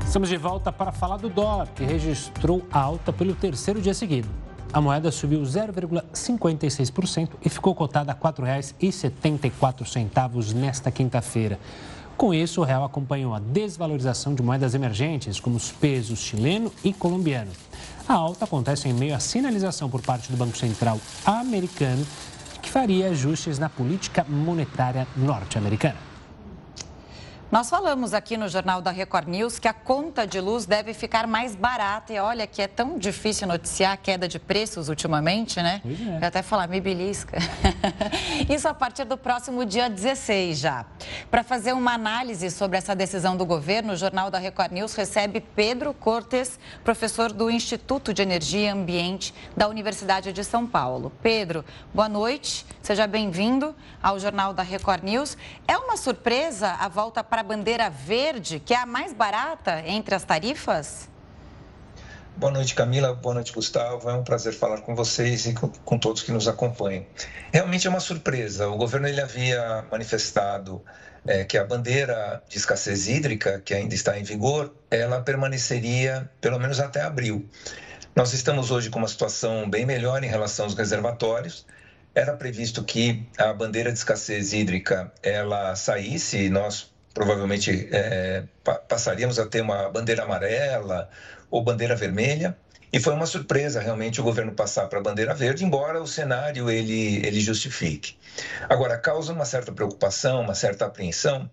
[0.06, 4.30] Estamos de volta para falar do dólar, que registrou alta pelo terceiro dia seguido.
[4.72, 11.60] A moeda subiu 0,56% e ficou cotada a R$ 4,74 nesta quinta-feira.
[12.20, 16.92] Com isso, o real acompanhou a desvalorização de moedas emergentes, como os pesos chileno e
[16.92, 17.50] colombiano.
[18.06, 22.06] A alta acontece em meio à sinalização por parte do Banco Central americano
[22.62, 26.09] que faria ajustes na política monetária norte-americana.
[27.52, 31.26] Nós falamos aqui no Jornal da Record News que a conta de luz deve ficar
[31.26, 32.14] mais barata.
[32.14, 35.80] E olha que é tão difícil noticiar a queda de preços ultimamente, né?
[35.82, 36.20] Pois é.
[36.22, 37.40] Eu até falar, me belisca.
[38.48, 40.86] Isso a partir do próximo dia 16 já.
[41.32, 45.42] Para fazer uma análise sobre essa decisão do governo, o Jornal da Record News recebe
[45.42, 51.12] Pedro Cortes, professor do Instituto de Energia e Ambiente da Universidade de São Paulo.
[51.24, 52.64] Pedro, boa noite.
[52.84, 55.36] Seja bem-vindo ao Jornal da Record News.
[55.68, 60.14] É uma surpresa a volta para a bandeira verde, que é a mais barata entre
[60.14, 61.08] as tarifas?
[62.36, 63.14] Boa noite, Camila.
[63.14, 64.10] Boa noite, Gustavo.
[64.10, 67.06] É um prazer falar com vocês e com, com todos que nos acompanham.
[67.54, 68.68] Realmente é uma surpresa.
[68.68, 70.84] O governo ele havia manifestado
[71.26, 76.60] é, que a bandeira de escassez hídrica, que ainda está em vigor, ela permaneceria pelo
[76.60, 77.48] menos até abril.
[78.14, 81.66] Nós estamos hoje com uma situação bem melhor em relação aos reservatórios
[82.14, 88.44] era previsto que a bandeira de escassez hídrica ela saísse, nós provavelmente é,
[88.88, 91.10] passaríamos a ter uma bandeira amarela
[91.50, 92.58] ou bandeira vermelha.
[92.92, 96.72] E foi uma surpresa realmente o governo passar para a bandeira verde, embora o cenário
[96.72, 98.18] ele, ele justifique.
[98.68, 101.50] Agora, causa uma certa preocupação, uma certa apreensão,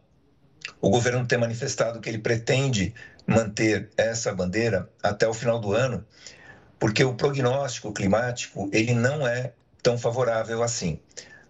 [0.81, 2.95] o governo ter manifestado que ele pretende
[3.27, 6.07] manter essa bandeira até o final do ano,
[6.79, 10.99] porque o prognóstico climático ele não é tão favorável assim.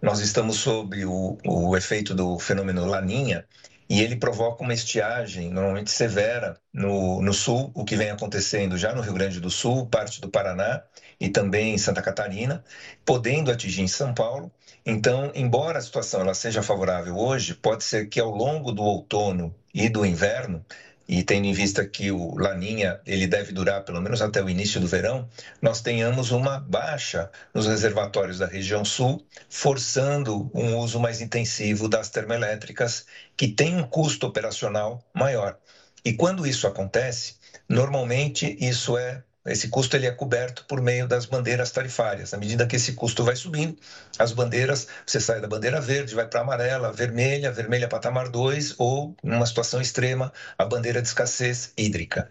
[0.01, 3.45] Nós estamos sob o, o efeito do fenômeno Laninha
[3.89, 8.93] e ele provoca uma estiagem normalmente severa no, no sul, o que vem acontecendo já
[8.93, 10.83] no Rio Grande do Sul, parte do Paraná
[11.19, 12.63] e também em Santa Catarina,
[13.05, 14.51] podendo atingir em São Paulo.
[14.85, 19.55] Então, embora a situação ela seja favorável hoje, pode ser que ao longo do outono
[19.73, 20.65] e do inverno
[21.07, 24.81] e tendo em vista que o Laninha ele deve durar pelo menos até o início
[24.81, 25.29] do verão,
[25.61, 32.09] nós tenhamos uma baixa nos reservatórios da região sul, forçando um uso mais intensivo das
[32.09, 33.05] termoelétricas,
[33.37, 35.57] que tem um custo operacional maior.
[36.03, 37.35] E quando isso acontece,
[37.69, 42.33] normalmente isso é esse custo ele é coberto por meio das bandeiras tarifárias.
[42.33, 43.77] À medida que esse custo vai subindo,
[44.19, 49.15] as bandeiras, você sai da bandeira verde, vai para amarela, vermelha, vermelha patamar 2 ou,
[49.23, 52.29] numa situação extrema, a bandeira de escassez hídrica.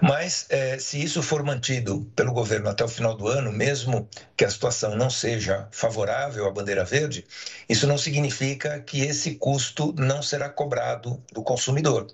[0.00, 4.44] Mas, é, se isso for mantido pelo governo até o final do ano, mesmo que
[4.44, 7.24] a situação não seja favorável à bandeira verde,
[7.68, 12.06] isso não significa que esse custo não será cobrado do consumidor.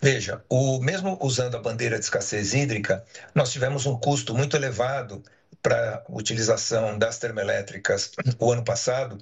[0.00, 5.22] Veja, o, mesmo usando a bandeira de escassez hídrica, nós tivemos um custo muito elevado
[5.62, 9.18] para a utilização das termoelétricas o ano passado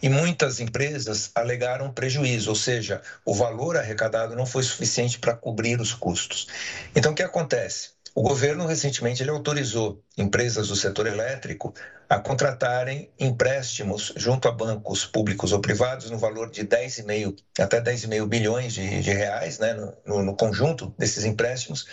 [0.00, 5.80] e muitas empresas alegaram prejuízo, ou seja, o valor arrecadado não foi suficiente para cobrir
[5.80, 6.46] os custos.
[6.94, 7.98] Então, o que acontece?
[8.18, 11.72] o governo recentemente ele autorizou empresas do setor elétrico
[12.08, 18.26] a contratarem empréstimos junto a bancos públicos ou privados no valor de 10,5 até 10,5
[18.26, 19.72] bilhões de, de reais né,
[20.04, 21.86] no, no conjunto desses empréstimos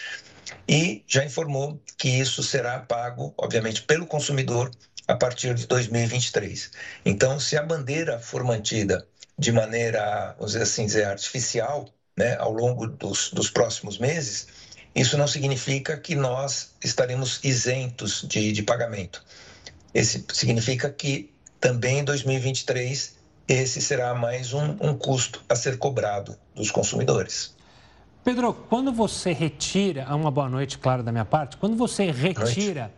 [0.67, 4.71] e já informou que isso será pago, obviamente, pelo consumidor
[5.08, 6.71] a partir de 2023.
[7.05, 12.51] Então, se a bandeira for mantida de maneira, vamos dizer assim, dizer, artificial, né, ao
[12.51, 14.47] longo dos, dos próximos meses,
[14.95, 19.23] isso não significa que nós estaremos isentos de, de pagamento.
[19.93, 23.15] Esse significa que também em 2023
[23.47, 27.53] esse será mais um, um custo a ser cobrado dos consumidores.
[28.25, 32.91] Pedro, quando você retira, uma boa noite, claro, da minha parte, quando você retira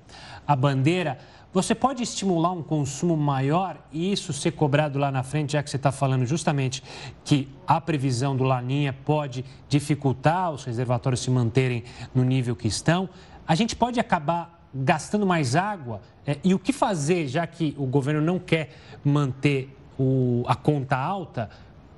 [0.47, 1.19] a bandeira,
[1.51, 5.69] você pode estimular um consumo maior e isso ser cobrado lá na frente, já que
[5.69, 6.81] você está falando justamente
[7.25, 11.83] que a previsão do Laninha pode dificultar os reservatórios se manterem
[12.15, 13.09] no nível que estão.
[13.45, 15.99] A gente pode acabar gastando mais água?
[16.25, 18.69] É, e o que fazer, já que o governo não quer
[19.03, 21.49] manter o, a conta alta,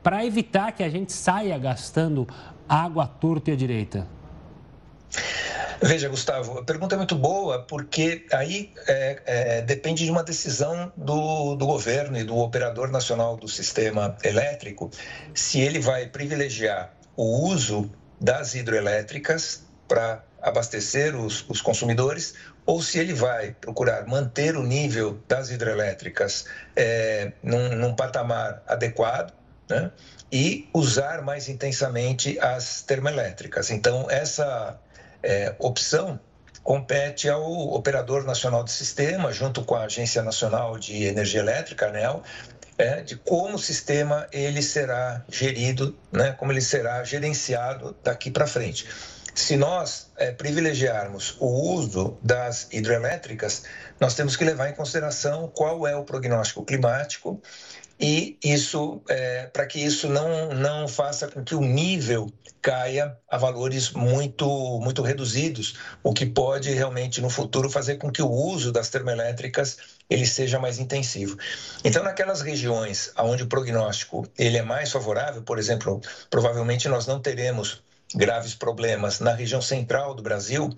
[0.04, 2.28] para evitar que a gente saia gastando
[2.68, 4.08] água torta e à direita?
[5.82, 10.92] Veja, Gustavo, a pergunta é muito boa porque aí é, é, depende de uma decisão
[10.96, 14.92] do, do governo e do operador nacional do sistema elétrico
[15.34, 22.34] se ele vai privilegiar o uso das hidroelétricas para abastecer os, os, consumidores
[22.66, 29.34] ou se ele vai procurar manter o nível das hidrelétricas é, num, num, patamar adequado
[29.70, 29.92] né?
[30.32, 33.70] e usar mais intensamente as termoelétricas.
[33.70, 34.80] Então, essa
[35.24, 36.20] é, opção
[36.64, 42.24] compete ao Operador Nacional do Sistema, junto com a Agência Nacional de Energia Elétrica, ANEL,
[42.78, 48.48] é, de como o sistema ele será gerido, né, como ele será gerenciado daqui para
[48.48, 48.88] frente.
[49.36, 53.64] Se nós é, privilegiarmos o uso das hidrelétricas,
[54.00, 57.42] nós temos que levar em consideração qual é o prognóstico climático
[58.00, 62.32] e isso é, para que isso não, não faça com que o nível
[62.62, 64.48] caia a valores muito
[64.82, 69.78] muito reduzidos, o que pode realmente no futuro fazer com que o uso das termoelétricas
[70.10, 71.38] ele seja mais intensivo.
[71.84, 77.20] Então, naquelas regiões onde o prognóstico ele é mais favorável, por exemplo, provavelmente nós não
[77.20, 77.84] teremos
[78.16, 80.70] graves problemas na região central do Brasil,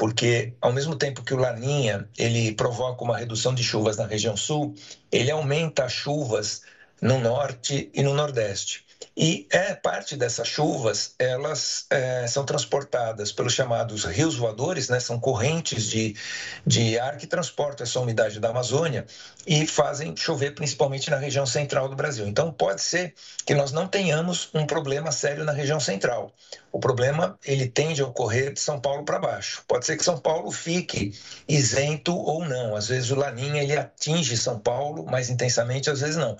[0.00, 4.34] porque ao mesmo tempo que o Laninha ele provoca uma redução de chuvas na região
[4.34, 4.74] sul,
[5.12, 6.62] ele aumenta as chuvas
[7.02, 8.86] no norte e no nordeste.
[9.16, 15.00] E é parte dessas chuvas, elas é, são transportadas pelos chamados rios voadores, né?
[15.00, 16.16] são correntes de,
[16.66, 19.06] de ar que transportam essa umidade da Amazônia
[19.46, 22.26] e fazem chover principalmente na região central do Brasil.
[22.26, 26.32] Então, pode ser que nós não tenhamos um problema sério na região central.
[26.72, 29.62] O problema ele tende a ocorrer de São Paulo para baixo.
[29.66, 31.12] Pode ser que São Paulo fique
[31.48, 32.76] isento ou não.
[32.76, 36.38] Às vezes o Laninha ele atinge São Paulo mais intensamente, às vezes não.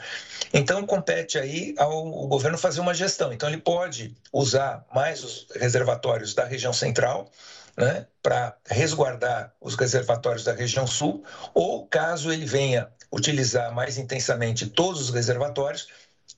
[0.52, 3.32] Então compete aí ao governo fazer uma gestão.
[3.32, 7.30] Então ele pode usar mais os reservatórios da região central
[7.76, 14.66] né, para resguardar os reservatórios da região sul, ou caso ele venha utilizar mais intensamente
[14.66, 15.88] todos os reservatórios,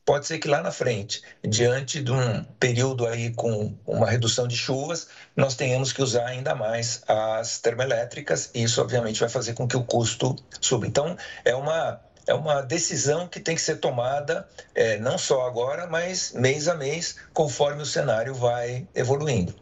[0.05, 4.57] pode ser que lá na frente, diante de um período aí com uma redução de
[4.57, 9.69] chuvas, nós tenhamos que usar ainda mais as termoelétricas e isso obviamente vai fazer com
[9.69, 10.87] que o custo suba.
[10.87, 15.87] Então, é uma é uma decisão que tem que ser tomada é, não só agora,
[15.87, 19.62] mas mês a mês, conforme o cenário vai evoluindo.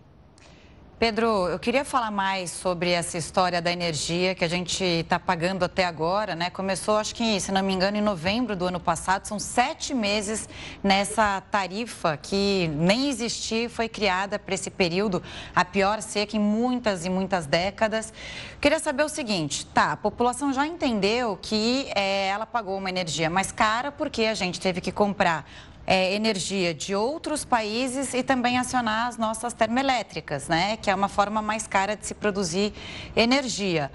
[1.01, 5.65] Pedro, eu queria falar mais sobre essa história da energia que a gente está pagando
[5.65, 6.51] até agora, né?
[6.51, 9.25] Começou, acho que, se não me engano, em novembro do ano passado.
[9.25, 10.47] São sete meses
[10.85, 15.23] nessa tarifa que nem existia, foi criada para esse período,
[15.57, 18.13] a pior seca em muitas e muitas décadas.
[18.61, 19.93] Queria saber o seguinte, tá?
[19.93, 24.61] A população já entendeu que é, ela pagou uma energia mais cara porque a gente
[24.61, 25.49] teve que comprar
[25.91, 30.77] é, energia de outros países e também acionar as nossas termoelétricas, né?
[30.77, 32.73] Que é uma forma mais cara de se produzir
[33.17, 33.91] energia.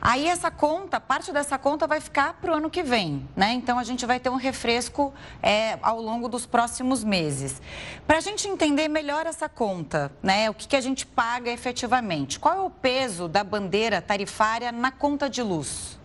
[0.00, 3.52] Aí essa conta, parte dessa conta vai ficar para o ano que vem, né?
[3.52, 7.60] Então a gente vai ter um refresco é, ao longo dos próximos meses.
[8.06, 10.48] Para a gente entender melhor essa conta, né?
[10.48, 12.40] O que, que a gente paga efetivamente?
[12.40, 15.98] Qual é o peso da bandeira tarifária na conta de luz?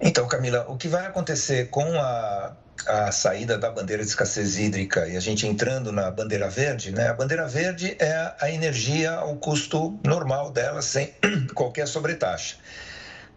[0.00, 5.06] Então, Camila, o que vai acontecer com a a saída da bandeira de escassez hídrica
[5.08, 7.08] e a gente entrando na bandeira verde, né?
[7.08, 11.14] A bandeira verde é a energia ao custo normal dela, sem
[11.54, 12.56] qualquer sobretaxa.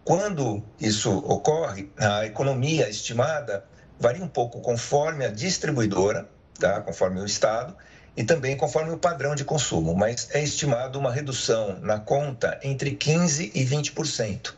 [0.04, 3.64] Quando isso ocorre, a economia estimada
[4.00, 6.28] varia um pouco conforme a distribuidora,
[6.60, 6.82] tá?
[6.82, 7.76] conforme o estado,
[8.18, 12.92] e também conforme o padrão de consumo, mas é estimado uma redução na conta entre
[12.96, 14.54] 15% e 20%.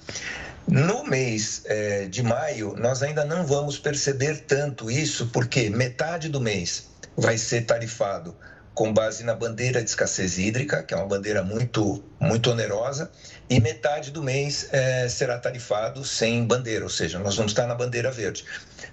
[0.67, 6.39] No mês é, de maio, nós ainda não vamos perceber tanto isso, porque metade do
[6.39, 6.87] mês
[7.17, 8.35] vai ser tarifado
[8.73, 13.11] com base na bandeira de escassez hídrica, que é uma bandeira muito, muito onerosa,
[13.49, 17.75] e metade do mês é, será tarifado sem bandeira, ou seja, nós vamos estar na
[17.75, 18.45] bandeira verde.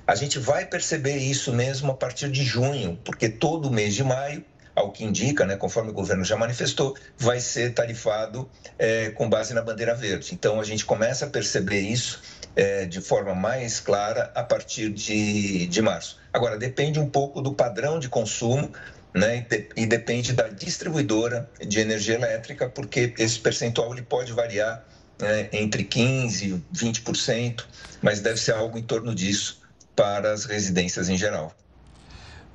[0.06, 4.44] A gente vai perceber isso mesmo a partir de junho, porque todo mês de maio
[4.78, 8.48] ao que indica, né, conforme o governo já manifestou, vai ser tarifado
[8.78, 10.32] é, com base na bandeira verde.
[10.32, 12.22] Então, a gente começa a perceber isso
[12.54, 16.18] é, de forma mais clara a partir de, de março.
[16.32, 18.70] Agora, depende um pouco do padrão de consumo
[19.12, 19.44] né,
[19.76, 24.84] e, depende da distribuidora de energia elétrica, porque esse percentual ele pode variar
[25.18, 27.64] né, entre 15% e 20%,
[28.00, 29.60] mas deve ser algo em torno disso
[29.96, 31.52] para as residências em geral.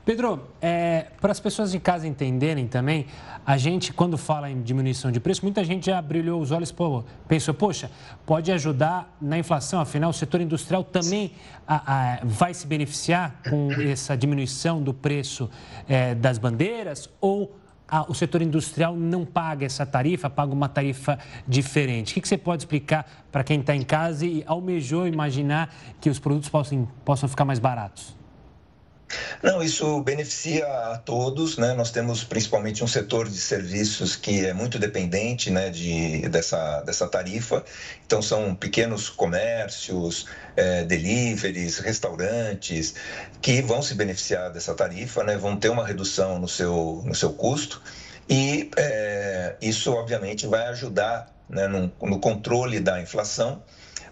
[0.06, 3.06] Pedro, é, para as pessoas em casa entenderem também,
[3.45, 7.06] a gente, quando fala em diminuição de preço, muita gente já brilhou os olhos, pô,
[7.26, 7.89] pensou, poxa,
[8.26, 11.32] pode ajudar na inflação, afinal, o setor industrial também
[11.66, 15.49] a, a, vai se beneficiar com essa diminuição do preço
[15.88, 17.56] é, das bandeiras ou
[17.88, 22.12] a, o setor industrial não paga essa tarifa, paga uma tarifa diferente?
[22.12, 26.10] O que, que você pode explicar para quem está em casa e almejou imaginar que
[26.10, 28.22] os produtos possam, possam ficar mais baratos?
[29.41, 31.74] Não, isso beneficia a todos, né?
[31.74, 37.07] Nós temos principalmente um setor de serviços que é muito dependente, né, de, dessa, dessa
[37.07, 37.64] tarifa.
[38.05, 42.95] Então, são pequenos comércios, é, deliveries, restaurantes,
[43.41, 45.38] que vão se beneficiar dessa tarifa, né?
[45.38, 47.82] Vão ter uma redução no seu, no seu custo.
[48.30, 53.61] E é, isso, obviamente, vai ajudar né, no, no controle da inflação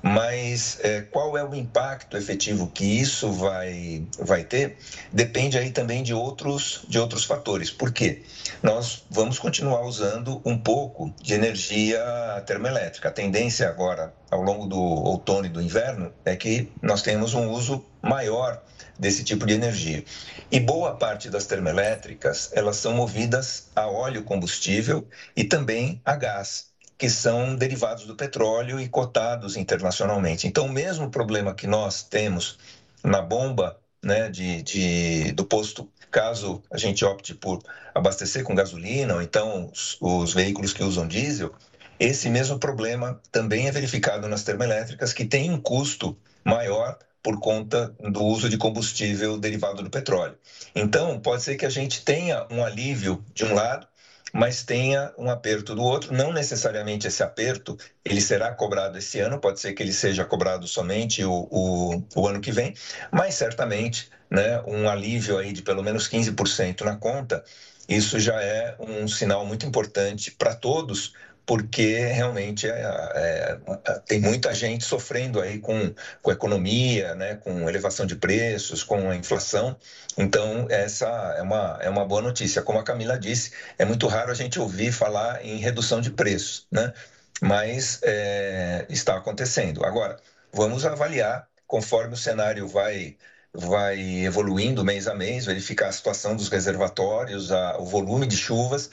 [0.01, 4.77] mas é, qual é o impacto efetivo que isso vai, vai ter
[5.11, 7.69] depende aí também de outros, de outros fatores.
[7.69, 8.23] Por quê?
[8.63, 12.01] Nós vamos continuar usando um pouco de energia
[12.45, 13.09] termoelétrica.
[13.09, 17.49] A tendência agora, ao longo do outono e do inverno, é que nós tenhamos um
[17.49, 18.61] uso maior
[18.97, 20.03] desse tipo de energia.
[20.51, 26.70] E boa parte das termoelétricas, elas são movidas a óleo combustível e também a gás
[27.01, 30.45] que são derivados do petróleo e cotados internacionalmente.
[30.45, 32.59] Então, o mesmo problema que nós temos
[33.03, 37.59] na bomba né, de, de, do posto, caso a gente opte por
[37.95, 41.51] abastecer com gasolina, ou então os, os veículos que usam diesel,
[41.99, 47.95] esse mesmo problema também é verificado nas termoelétricas, que tem um custo maior por conta
[47.99, 50.37] do uso de combustível derivado do petróleo.
[50.75, 53.87] Então, pode ser que a gente tenha um alívio de um lado
[54.33, 56.13] mas tenha um aperto do outro.
[56.13, 60.67] Não necessariamente esse aperto ele será cobrado esse ano, pode ser que ele seja cobrado
[60.67, 62.73] somente o, o, o ano que vem,
[63.11, 67.43] mas certamente né, um alívio aí de pelo menos 15% na conta,
[67.87, 71.13] isso já é um sinal muito importante para todos,
[71.45, 77.67] porque realmente é, é, é, tem muita gente sofrendo aí com, com economia, né, com
[77.67, 79.75] elevação de preços, com a inflação.
[80.17, 82.61] Então, essa é uma, é uma boa notícia.
[82.61, 86.67] Como a Camila disse, é muito raro a gente ouvir falar em redução de preços,
[86.71, 86.93] né?
[87.41, 89.83] mas é, está acontecendo.
[89.83, 90.17] Agora,
[90.53, 93.17] vamos avaliar conforme o cenário vai
[93.53, 98.89] vai evoluindo mês a mês, verificar a situação dos reservatórios, a, o volume de chuvas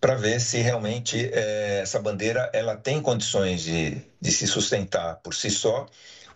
[0.00, 5.34] para ver se realmente é, essa bandeira ela tem condições de, de se sustentar por
[5.34, 5.86] si só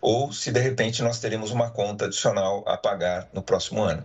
[0.01, 4.03] ou se de repente nós teremos uma conta adicional a pagar no próximo ano.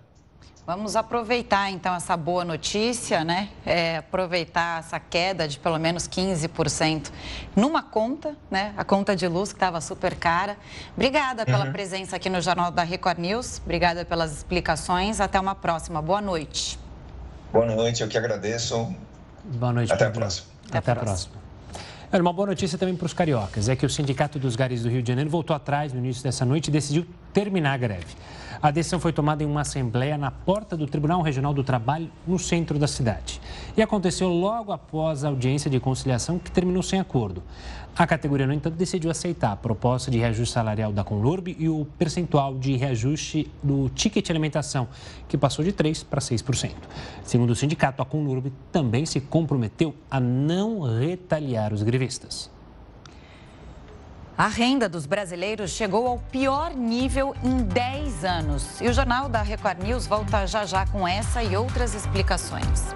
[0.64, 3.48] Vamos aproveitar então essa boa notícia, né?
[3.64, 7.10] É, aproveitar essa queda de pelo menos 15%
[7.56, 8.74] numa conta, né?
[8.76, 10.58] A conta de luz que estava super cara.
[10.94, 11.72] Obrigada pela uhum.
[11.72, 13.62] presença aqui no Jornal da Record News.
[13.64, 15.22] Obrigada pelas explicações.
[15.22, 16.02] Até uma próxima.
[16.02, 16.78] Boa noite.
[17.50, 18.94] Boa noite, eu que agradeço.
[19.54, 20.18] Boa noite, Até Pedro.
[20.18, 20.46] a próxima.
[20.68, 21.32] Até, Até a próxima.
[21.32, 22.20] próxima.
[22.20, 25.02] Uma boa notícia também para os cariocas é que o Sindicato dos Garis do Rio
[25.02, 28.06] de Janeiro voltou atrás no início dessa noite e decidiu terminar a greve.
[28.60, 32.40] A decisão foi tomada em uma assembleia na porta do Tribunal Regional do Trabalho, no
[32.40, 33.40] centro da cidade.
[33.76, 37.40] E aconteceu logo após a audiência de conciliação, que terminou sem acordo.
[37.96, 41.84] A categoria, no entanto, decidiu aceitar a proposta de reajuste salarial da Conlurb e o
[41.96, 44.88] percentual de reajuste do ticket alimentação,
[45.28, 46.72] que passou de 3% para 6%.
[47.22, 52.50] Segundo o sindicato, a Conlurb também se comprometeu a não retaliar os grevistas.
[54.38, 58.80] A renda dos brasileiros chegou ao pior nível em 10 anos.
[58.80, 62.94] E o Jornal da Record News volta já já com essa e outras explicações.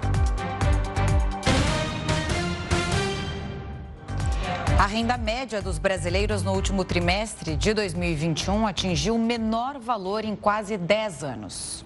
[4.79, 10.37] A renda média dos brasileiros no último trimestre de 2021 atingiu o menor valor em
[10.37, 11.85] quase 10 anos.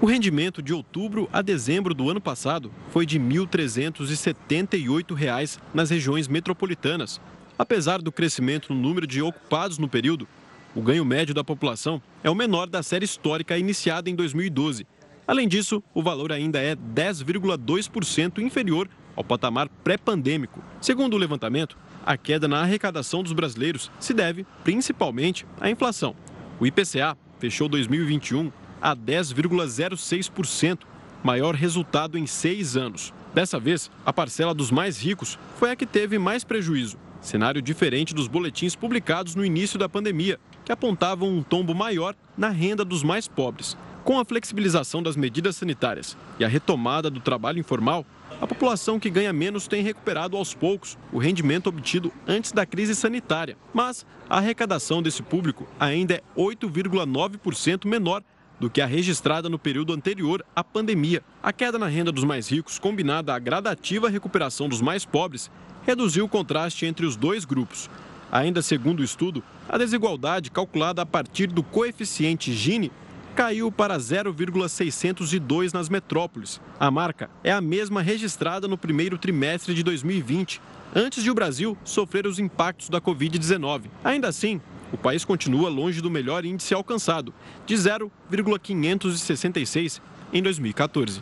[0.00, 6.26] O rendimento de outubro a dezembro do ano passado foi de R$ 1.378 nas regiões
[6.26, 7.20] metropolitanas.
[7.56, 10.26] Apesar do crescimento no número de ocupados no período,
[10.74, 14.84] o ganho médio da população é o menor da série histórica iniciada em 2012.
[15.24, 20.60] Além disso, o valor ainda é 10,2% inferior ao patamar pré-pandêmico.
[20.80, 26.16] Segundo o levantamento, a queda na arrecadação dos brasileiros se deve principalmente à inflação.
[26.58, 28.50] O IPCA fechou 2021
[28.82, 30.80] a 10,06%,
[31.22, 33.14] maior resultado em seis anos.
[33.32, 38.14] Dessa vez, a parcela dos mais ricos foi a que teve mais prejuízo, cenário diferente
[38.14, 43.02] dos boletins publicados no início da pandemia, que apontavam um tombo maior na renda dos
[43.02, 43.76] mais pobres.
[44.04, 48.04] Com a flexibilização das medidas sanitárias e a retomada do trabalho informal,
[48.40, 52.94] a população que ganha menos tem recuperado aos poucos o rendimento obtido antes da crise
[52.94, 53.56] sanitária.
[53.72, 58.22] Mas a arrecadação desse público ainda é 8,9% menor
[58.60, 61.22] do que a registrada no período anterior à pandemia.
[61.42, 65.50] A queda na renda dos mais ricos, combinada à gradativa recuperação dos mais pobres,
[65.86, 67.90] reduziu o contraste entre os dois grupos.
[68.30, 72.90] Ainda segundo o estudo, a desigualdade calculada a partir do coeficiente Gini
[73.34, 76.60] caiu para 0,602 nas metrópoles.
[76.78, 80.60] A marca é a mesma registrada no primeiro trimestre de 2020,
[80.94, 83.84] antes de o Brasil sofrer os impactos da Covid-19.
[84.04, 84.60] Ainda assim,
[84.92, 87.34] o país continua longe do melhor índice alcançado,
[87.66, 90.00] de 0,566
[90.32, 91.20] em 2014.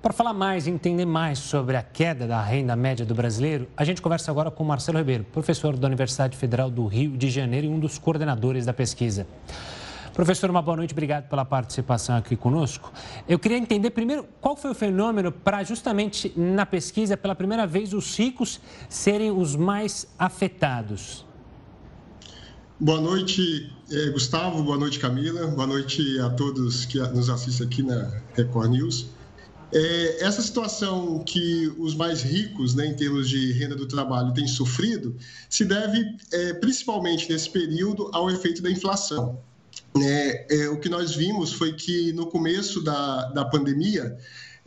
[0.00, 3.82] Para falar mais e entender mais sobre a queda da renda média do brasileiro, a
[3.84, 7.68] gente conversa agora com Marcelo Ribeiro, professor da Universidade Federal do Rio de Janeiro e
[7.68, 9.26] um dos coordenadores da pesquisa.
[10.14, 12.92] Professor, uma boa noite, obrigado pela participação aqui conosco.
[13.28, 17.92] Eu queria entender primeiro qual foi o fenômeno para justamente na pesquisa, pela primeira vez,
[17.92, 21.26] os ricos serem os mais afetados.
[22.78, 24.62] Boa noite, eh, Gustavo.
[24.62, 25.44] Boa noite, Camila.
[25.48, 29.17] Boa noite a todos que nos assistem aqui na Record News.
[29.72, 34.46] É, essa situação que os mais ricos, né, em termos de renda do trabalho, têm
[34.46, 35.14] sofrido,
[35.48, 39.38] se deve é, principalmente nesse período ao efeito da inflação.
[40.00, 44.16] É, o que nós vimos foi que no começo da, da pandemia,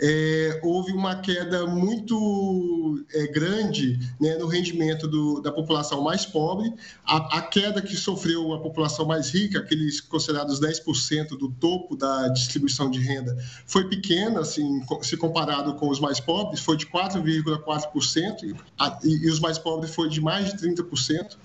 [0.02, 6.74] é, houve uma queda muito é, grande né, no rendimento do, da população mais pobre.
[7.06, 12.30] A, a, queda que sofreu a população mais rica, aqueles considerados 10% do topo da
[12.30, 13.38] distribuição de renda,
[13.68, 18.58] foi pequena, assim, se comparado com os mais pobres, foi de 4,4%,
[19.04, 21.38] e, e, os mais pobres foi de mais de 30%.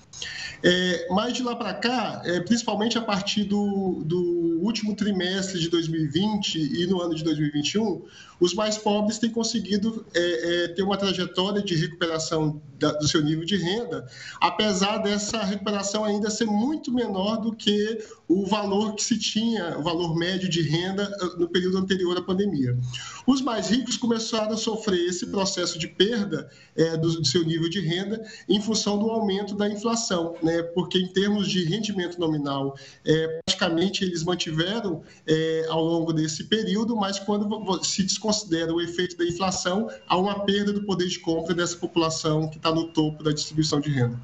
[0.63, 5.69] É, mas de lá para cá, é, principalmente a partir do, do último trimestre de
[5.69, 8.03] 2020 e no ano de 2021,
[8.39, 10.19] os mais pobres têm conseguido é,
[10.63, 14.07] é, ter uma trajetória de recuperação da, do seu nível de renda,
[14.39, 17.97] apesar dessa recuperação ainda ser muito menor do que
[18.27, 22.21] o valor que se tinha, o valor médio de renda ah, no período anterior à
[22.21, 22.77] pandemia.
[23.25, 27.69] Os mais ricos começaram a sofrer esse processo de perda é, do, do, seu nível
[27.69, 30.06] de renda em função do aumento da inflação,
[30.41, 30.63] né?
[30.63, 36.95] porque em termos de rendimento nominal, é, praticamente eles mantiveram é, ao longo desse período,
[36.95, 41.53] mas quando se desconsidera o efeito da inflação, há uma perda do poder de compra
[41.53, 44.19] dessa população que está no topo da distribuição de renda.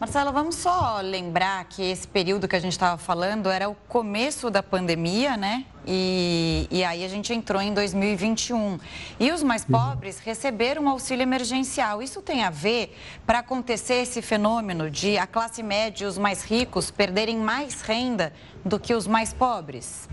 [0.00, 4.48] Marcelo, vamos só lembrar que esse período que a gente estava falando era o começo
[4.48, 5.64] da pandemia, né?
[5.84, 8.78] E, e, aí a gente entrou em 2021.
[9.18, 9.72] E os mais uhum.
[9.72, 12.00] pobres receberam auxílio emergencial.
[12.00, 12.96] Isso tem a ver
[13.26, 18.32] para acontecer esse fenômeno de a classe média e os mais ricos perderem mais renda
[18.64, 20.08] do que os mais pobres?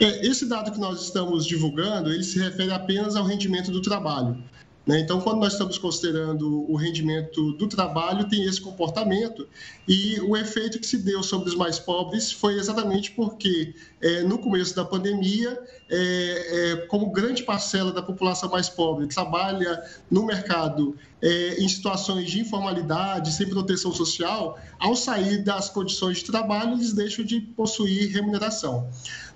[0.00, 4.42] É, esse dado que nós estamos divulgando, ele se refere apenas ao rendimento do trabalho.
[4.84, 5.00] Né?
[5.00, 9.46] Então, quando nós estamos considerando o rendimento do trabalho, tem esse comportamento,
[9.86, 14.38] e o efeito que se deu sobre os mais pobres foi exatamente porque, é, no
[14.38, 15.58] começo da pandemia,
[15.92, 22.30] é, é, como grande parcela da população mais pobre trabalha no mercado é, em situações
[22.30, 28.10] de informalidade, sem proteção social, ao sair das condições de trabalho, eles deixam de possuir
[28.10, 28.88] remuneração.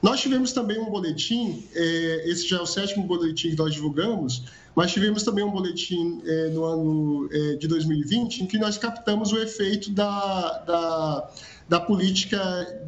[0.03, 4.45] Nós tivemos também um boletim, é, esse já é o sétimo boletim que nós divulgamos,
[4.75, 9.33] mas tivemos também um boletim é, no ano é, de 2020 em que nós captamos
[9.33, 11.31] o efeito da, da,
[11.69, 12.39] da, política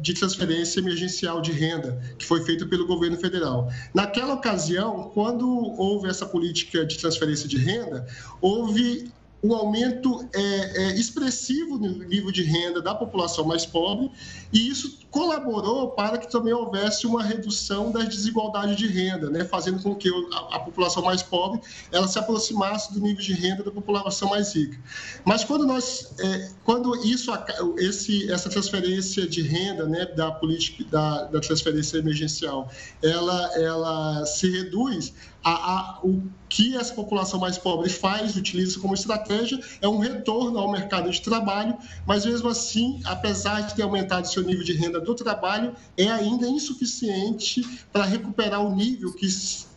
[0.01, 3.71] de transferência emergencial de renda que foi feita pelo governo federal.
[3.93, 8.07] Naquela ocasião, quando houve essa política de transferência de renda,
[8.41, 9.11] houve
[9.43, 14.11] um aumento é, é, expressivo no nível de renda da população mais pobre,
[14.51, 19.81] e isso colaborou para que também houvesse uma redução das desigualdades de renda, né, fazendo
[19.81, 21.61] com que a, a, população mais pobre
[21.91, 24.77] ela se aproximasse do nível de renda da população mais rica.
[25.25, 27.31] Mas quando nós, é, quando isso,
[27.77, 32.69] esse, essa transferência de renda, né, da política da, da transferência emergencial,
[33.01, 35.13] ela, ela se reduz,
[35.43, 40.57] a, a, o que essa população mais pobre faz, utiliza como estratégia, é um retorno
[40.57, 44.99] ao mercado de trabalho, mas mesmo assim, apesar de ter aumentado seu nível de renda
[44.99, 47.61] do trabalho, é ainda insuficiente
[47.91, 49.27] para recuperar o nível que,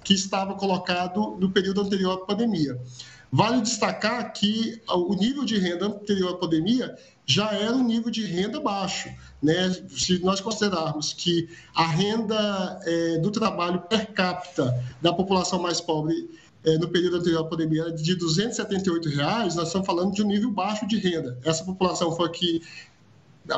[0.03, 2.81] que estava colocado no período anterior à pandemia.
[3.31, 6.95] Vale destacar que o nível de renda anterior à pandemia
[7.25, 9.09] já era um nível de renda baixo.
[9.43, 9.73] Né?
[9.91, 16.31] Se nós considerarmos que a renda é, do trabalho per capita da população mais pobre
[16.65, 20.29] é, no período anterior à pandemia era de 278 reais, nós estamos falando de um
[20.29, 21.37] nível baixo de renda.
[21.45, 22.63] Essa população foi que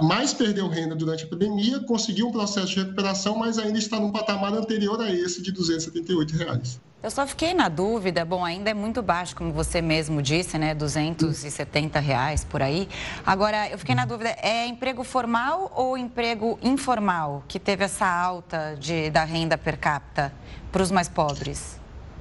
[0.03, 4.11] mais perdeu renda durante a pandemia, conseguiu um processo de recuperação, mas ainda está num
[4.11, 6.81] patamar anterior a esse de 278 reais.
[7.05, 10.75] Eu só fiquei na dúvida, bom, ainda é muito baixo, como você mesmo disse, né?
[10.75, 12.89] 270 reais por aí.
[13.27, 18.75] Agora, eu fiquei na dúvida, é emprego formal ou emprego informal que teve essa alta
[18.81, 20.33] de, da renda per capita
[20.73, 21.79] para os mais pobres?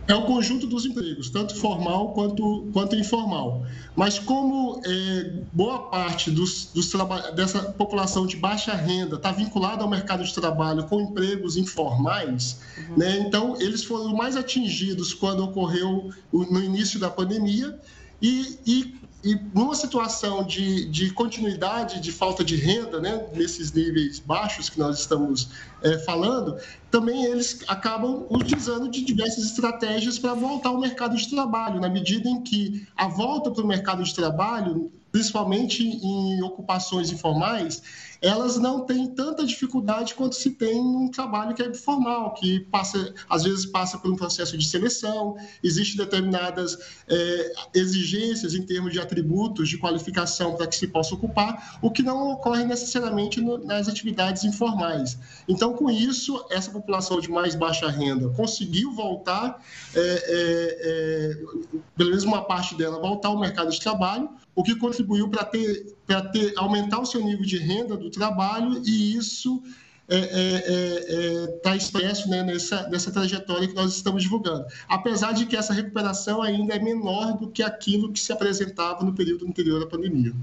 [0.08, 3.66] É o conjunto dos empregos, tanto formal quanto, quanto informal.
[3.96, 6.92] Mas como é, boa parte dos, dos
[7.36, 12.98] dessa população de baixa renda está vinculada ao mercado de trabalho com empregos informais, uhum.
[12.98, 17.80] né, então eles foram mais atingidos quando ocorreu no início da pandemia
[18.22, 24.20] e, e e numa situação de, de continuidade de falta de renda, né, nesses níveis
[24.20, 25.50] baixos que nós estamos
[25.82, 26.58] é, falando,
[26.92, 32.28] também eles acabam utilizando de diversas estratégias para voltar ao mercado de trabalho, na medida
[32.28, 37.82] em que a volta para o mercado de trabalho, principalmente em ocupações informais,
[38.24, 43.14] elas não têm tanta dificuldade quanto se tem um trabalho que é formal, que passa,
[43.30, 49.00] às vezes passa por um processo de seleção, existem determinadas é, exigências em termos de
[49.00, 53.90] atributos, de qualificação para que se possa ocupar, o que não ocorre necessariamente no, nas
[53.90, 55.18] atividades informais.
[55.46, 59.62] Então, com isso, essa população de mais baixa renda conseguiu voltar,
[59.94, 64.76] é, é, é pelo menos uma parte dela, voltar ao mercado de trabalho, o que
[64.76, 65.96] contribuiu para ter,
[66.32, 69.62] ter, aumentar o seu nível de renda do trabalho e isso
[70.08, 74.66] está é, é, é, tá expresso né, nessa, nessa trajetória que nós estamos divulgando.
[74.88, 79.14] Apesar de que essa recuperação ainda é menor do que aquilo que se apresentava no
[79.14, 80.34] período anterior à pandemia.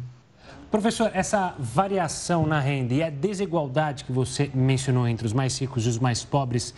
[0.70, 5.84] Professor, essa variação na renda e a desigualdade que você mencionou entre os mais ricos
[5.84, 6.72] e os mais pobres,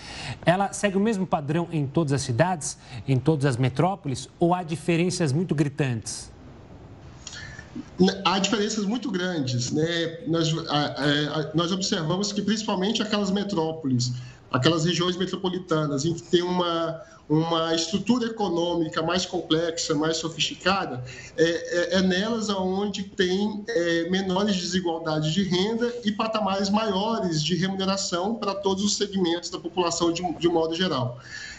[0.47, 4.63] ela segue o mesmo padrão em todas as cidades, em todas as metrópoles, ou há
[4.63, 6.33] diferenças muito gritantes?
[8.25, 9.71] Há diferenças muito grandes.
[9.71, 10.19] Né?
[10.27, 14.13] Nós, a, a, nós observamos que, principalmente aquelas metrópoles,
[14.51, 21.03] aquelas regiões metropolitanas, em que tem uma, uma estrutura econômica mais complexa, mais sofisticada,
[21.37, 27.55] é, é, é nelas onde tem é, menores desigualdades de renda e patamares maiores de
[27.55, 31.19] remuneração para todos os segmentos da população de, de modo geral.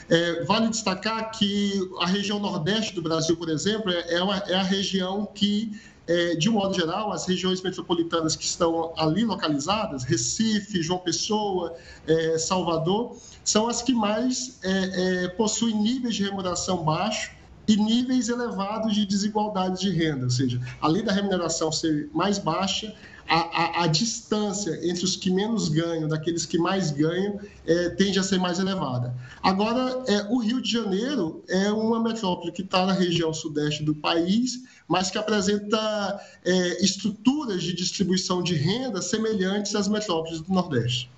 [0.10, 4.56] É, vale destacar que a região nordeste do Brasil, por exemplo, é, é uma, é
[4.56, 5.72] a região que
[6.08, 11.76] é, de um modo geral, as regiões metropolitanas que estão ali localizadas, Recife, João Pessoa,
[12.08, 17.32] é, Salvador, são as que mais é, é possuem níveis de remuneração baixos
[17.68, 22.94] e níveis elevados de desigualdade de renda, ou seja, além da remuneração ser mais baixa,
[23.28, 28.20] a, a, a, distância entre os que menos ganham daqueles que mais ganham é, tende
[28.20, 29.14] a ser mais elevada.
[29.42, 33.96] Agora, é, o Rio de Janeiro é uma metrópole que está na região sudeste do
[33.96, 41.10] país, mas que apresenta é, estruturas de distribuição de renda semelhantes às metrópoles do Nordeste.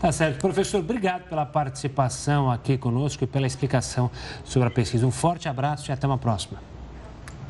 [0.00, 0.40] Tá certo.
[0.40, 4.10] Professor, obrigado pela participação aqui conosco e pela explicação
[4.44, 5.06] sobre a pesquisa.
[5.06, 6.71] Um forte abraço e até uma próxima.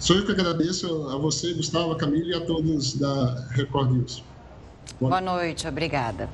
[0.02, 4.24] Sou eu que agradeço a você, Gustavo, a Camila e a todos da Record News.
[4.98, 6.28] Boa, Boa noite, obrigada.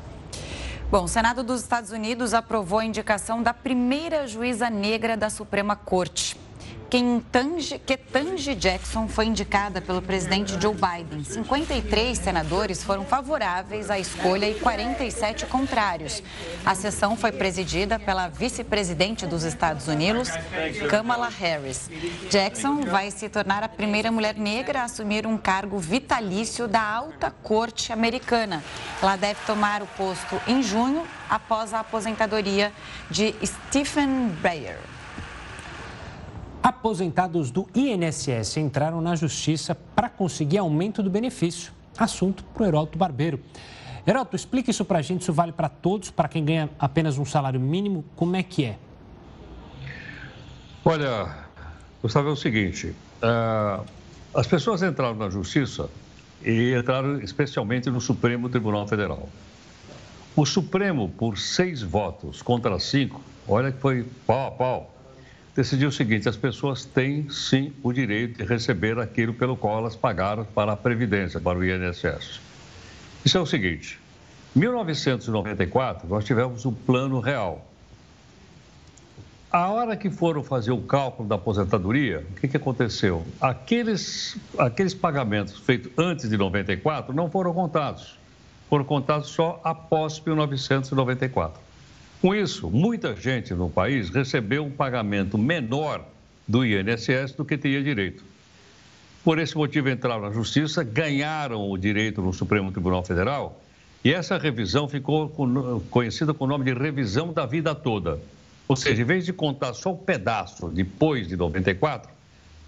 [0.90, 5.76] Bom, o Senado dos Estados Unidos aprovou a indicação da primeira juíza negra da Suprema
[5.76, 6.34] Corte.
[6.90, 11.22] Ketanji Jackson foi indicada pelo presidente Joe Biden.
[11.22, 16.22] 53 senadores foram favoráveis à escolha e 47 contrários.
[16.64, 20.30] A sessão foi presidida pela vice-presidente dos Estados Unidos,
[20.88, 21.90] Kamala Harris.
[22.30, 27.30] Jackson vai se tornar a primeira mulher negra a assumir um cargo vitalício da alta
[27.42, 28.64] corte americana.
[29.02, 32.72] Ela deve tomar o posto em junho, após a aposentadoria
[33.10, 34.78] de Stephen Breyer.
[36.78, 41.72] Aposentados do INSS entraram na justiça para conseguir aumento do benefício.
[41.98, 43.40] Assunto para o Heroto Barbeiro.
[44.06, 47.24] Heroto, explica isso para a gente, isso vale para todos, para quem ganha apenas um
[47.24, 48.78] salário mínimo, como é que é?
[50.84, 51.48] Olha,
[52.00, 53.84] Gustavo, é o seguinte, uh,
[54.32, 55.90] as pessoas entraram na justiça
[56.44, 59.28] e entraram especialmente no Supremo Tribunal Federal.
[60.36, 64.94] O Supremo, por seis votos contra cinco, olha que foi pau a pau,
[65.58, 69.96] decidiu o seguinte: as pessoas têm sim o direito de receber aquilo pelo qual elas
[69.96, 72.40] pagaram para a Previdência, para o INSS.
[73.24, 73.98] Isso é o seguinte:
[74.54, 77.66] em 1994, nós tivemos o Plano Real.
[79.50, 83.26] A hora que foram fazer o cálculo da aposentadoria, o que, que aconteceu?
[83.40, 88.16] Aqueles, aqueles pagamentos feitos antes de 94 não foram contados.
[88.68, 91.67] Foram contados só após 1994.
[92.20, 96.04] Com isso, muita gente no país recebeu um pagamento menor
[96.48, 98.24] do INSS do que teria direito.
[99.22, 103.60] Por esse motivo, entraram na Justiça, ganharam o direito no Supremo Tribunal Federal
[104.04, 105.28] e essa revisão ficou
[105.90, 108.18] conhecida com o nome de revisão da vida toda.
[108.66, 112.10] Ou seja, em vez de contar só um pedaço depois de 94,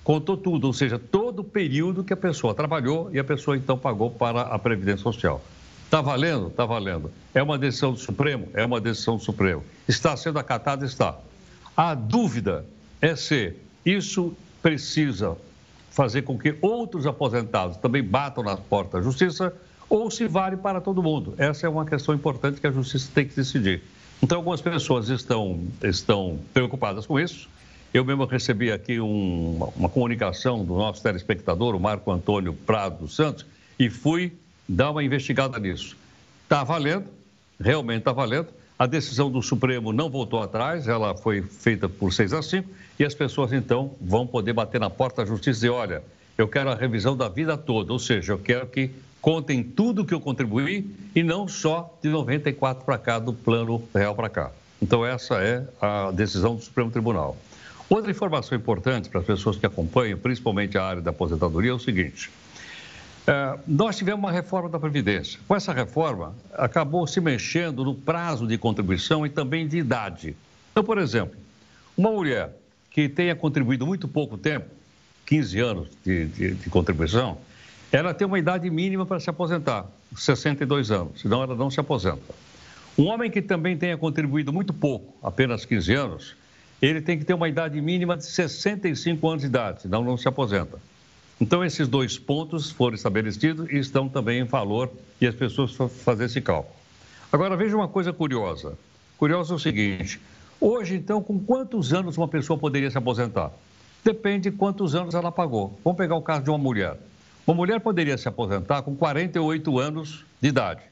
[0.04, 3.76] contou tudo, ou seja, todo o período que a pessoa trabalhou e a pessoa então
[3.76, 5.42] pagou para a Previdência Social.
[5.90, 6.46] Está valendo?
[6.46, 7.10] Está valendo.
[7.34, 8.46] É uma decisão do Supremo?
[8.54, 9.64] É uma decisão do Supremo.
[9.88, 10.86] Está sendo acatada?
[10.86, 11.18] Está.
[11.76, 12.64] A dúvida
[13.02, 14.32] é se isso
[14.62, 15.36] precisa
[15.90, 19.52] fazer com que outros aposentados também batam na porta da justiça
[19.88, 21.34] ou se vale para todo mundo.
[21.36, 23.82] Essa é uma questão importante que a justiça tem que decidir.
[24.22, 27.48] Então, algumas pessoas estão, estão preocupadas com isso.
[27.92, 33.16] Eu mesmo recebi aqui um, uma comunicação do nosso telespectador, o Marco Antônio Prado dos
[33.16, 33.44] Santos,
[33.76, 34.38] e fui
[34.70, 35.96] dá uma investigada nisso.
[36.44, 37.06] Está valendo,
[37.60, 38.48] realmente está valendo.
[38.78, 42.68] A decisão do Supremo não voltou atrás, ela foi feita por 6 a 5
[42.98, 46.02] e as pessoas então vão poder bater na porta da justiça e dizer: olha,
[46.38, 48.90] eu quero a revisão da vida toda, ou seja, eu quero que
[49.20, 54.14] contem tudo que eu contribuí e não só de 94 para cá, do plano real
[54.14, 54.50] para cá.
[54.80, 57.36] Então, essa é a decisão do Supremo Tribunal.
[57.86, 61.78] Outra informação importante para as pessoas que acompanham, principalmente a área da aposentadoria, é o
[61.78, 62.30] seguinte:
[63.30, 65.38] é, nós tivemos uma reforma da Previdência.
[65.46, 70.34] Com essa reforma, acabou se mexendo no prazo de contribuição e também de idade.
[70.72, 71.36] Então, por exemplo,
[71.96, 72.50] uma mulher
[72.90, 74.66] que tenha contribuído muito pouco tempo,
[75.26, 77.38] 15 anos de, de, de contribuição,
[77.92, 82.34] ela tem uma idade mínima para se aposentar, 62 anos, senão ela não se aposenta.
[82.98, 86.36] Um homem que também tenha contribuído muito pouco, apenas 15 anos,
[86.82, 90.26] ele tem que ter uma idade mínima de 65 anos de idade, senão não se
[90.26, 90.78] aposenta.
[91.40, 95.72] Então, esses dois pontos foram estabelecidos e estão também em valor e as pessoas
[96.04, 96.74] fazer esse cálculo.
[97.32, 98.76] Agora, veja uma coisa curiosa.
[99.16, 100.20] Curiosa é o seguinte:
[100.60, 103.52] hoje, então, com quantos anos uma pessoa poderia se aposentar?
[104.04, 105.78] Depende de quantos anos ela pagou.
[105.82, 106.98] Vamos pegar o caso de uma mulher.
[107.46, 110.82] Uma mulher poderia se aposentar com 48 anos de idade,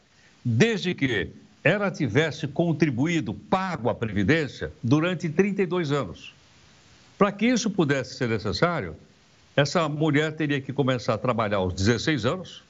[0.43, 1.31] desde que
[1.63, 6.33] ela tivesse contribuído, pago a Previdência durante 32 anos.
[7.19, 8.97] Para que isso pudesse ser necessário,
[9.59, 12.63] essa mulher teria que começar a trabalhar aos 16 anos,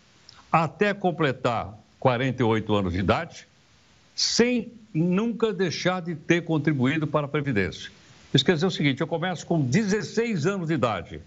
[0.50, 3.46] até completar 48 anos de idade,
[4.16, 7.90] sem nunca deixar de ter contribuído para a Previdência.
[8.32, 11.20] Isso quer dizer o seguinte: eu começo com 16 anos de idade,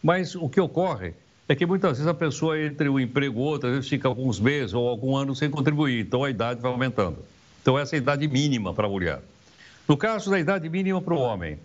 [0.00, 1.12] mas o que ocorre
[1.48, 4.38] é que muitas vezes a pessoa, entre um emprego e outro, às vezes fica alguns
[4.38, 7.18] meses ou algum ano sem contribuir, então a idade vai aumentando.
[7.60, 9.20] Então, essa é a idade mínima para a mulher.
[9.88, 11.58] No caso da idade mínima para o homem,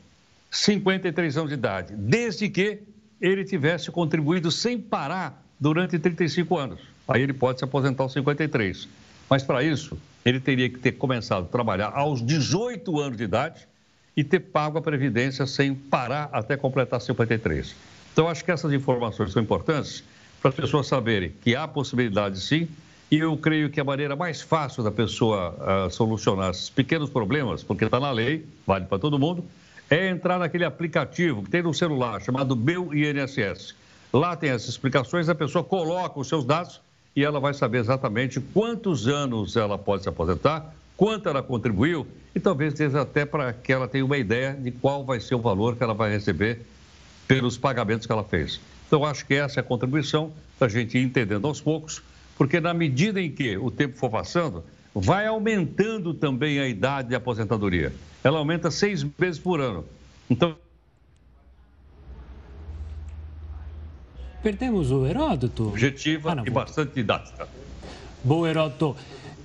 [0.50, 2.80] 53 anos de idade, desde que
[3.22, 6.80] ele tivesse contribuído sem parar durante 35 anos.
[7.08, 8.88] Aí ele pode se aposentar aos 53.
[9.30, 13.68] Mas para isso, ele teria que ter começado a trabalhar aos 18 anos de idade
[14.16, 17.76] e ter pago a previdência sem parar até completar 53.
[18.12, 20.04] Então, acho que essas informações são importantes
[20.42, 22.68] para as pessoas saberem que há possibilidade sim,
[23.12, 25.56] e eu creio que a maneira mais fácil da pessoa
[25.88, 29.44] uh, solucionar esses pequenos problemas, porque está na lei, vale para todo mundo,
[29.90, 33.76] é entrar naquele aplicativo que tem no celular chamado Meu INSS.
[34.14, 36.82] Lá tem as explicações, a pessoa coloca os seus dados
[37.16, 42.40] e ela vai saber exatamente quantos anos ela pode se aposentar, quanto ela contribuiu e
[42.40, 45.76] talvez seja até para que ela tenha uma ideia de qual vai ser o valor
[45.76, 46.62] que ela vai receber
[47.28, 48.60] pelos pagamentos que ela fez.
[48.88, 52.02] Então, acho que essa é a contribuição da gente ir entendendo aos poucos,
[52.36, 54.64] porque na medida em que o tempo for passando,
[54.94, 57.94] vai aumentando também a idade de aposentadoria.
[58.24, 59.86] Ela aumenta seis meses por ano.
[60.30, 60.56] Então.
[64.44, 65.68] Perdemos o Heródoto?
[65.68, 67.48] Objetiva ah, e bastante didática.
[68.24, 68.96] Boa, Heródoto.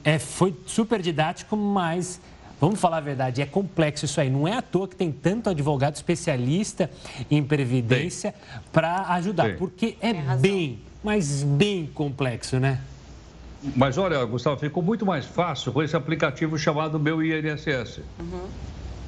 [0.04, 2.20] É, foi super didático, mas
[2.60, 4.28] vamos falar a verdade, é complexo isso aí.
[4.28, 6.90] Não é à toa que tem tanto advogado especialista
[7.30, 8.34] em previdência
[8.72, 9.56] para ajudar, Sim.
[9.56, 12.80] porque é bem, mas bem complexo, né?
[13.74, 18.02] Mas olha, Gustavo, ficou muito mais fácil com esse aplicativo chamado Meu INSS.
[18.20, 18.48] Uhum.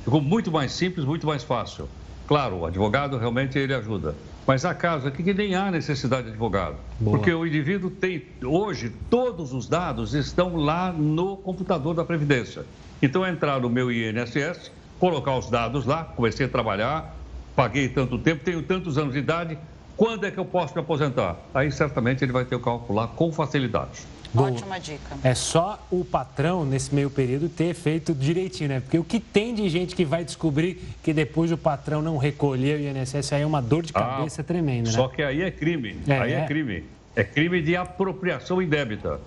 [0.02, 1.88] Ficou muito mais simples, muito mais fácil.
[2.26, 4.14] Claro, o advogado realmente ele ajuda.
[4.46, 6.76] Mas há casos aqui que nem há necessidade de advogado.
[6.98, 7.18] Boa.
[7.18, 12.64] Porque o indivíduo tem, hoje, todos os dados estão lá no computador da Previdência.
[13.02, 17.14] Então, é entrar no meu INSS, colocar os dados lá, comecei a trabalhar,
[17.54, 19.58] paguei tanto tempo, tenho tantos anos de idade,
[19.96, 21.36] quando é que eu posso me aposentar?
[21.54, 24.06] Aí certamente ele vai ter o cálculo lá com facilidade.
[24.42, 25.16] Ótima dica.
[25.22, 28.80] É só o patrão, nesse meio período, ter feito direitinho, né?
[28.80, 32.78] Porque o que tem de gente que vai descobrir que depois o patrão não recolheu
[32.78, 34.96] o INSS, aí é uma dor de ah, cabeça ah, tremenda, né?
[34.96, 35.98] Só que aí é crime.
[36.06, 36.40] É, aí é.
[36.40, 36.84] é crime.
[37.14, 39.20] É crime de apropriação indébita.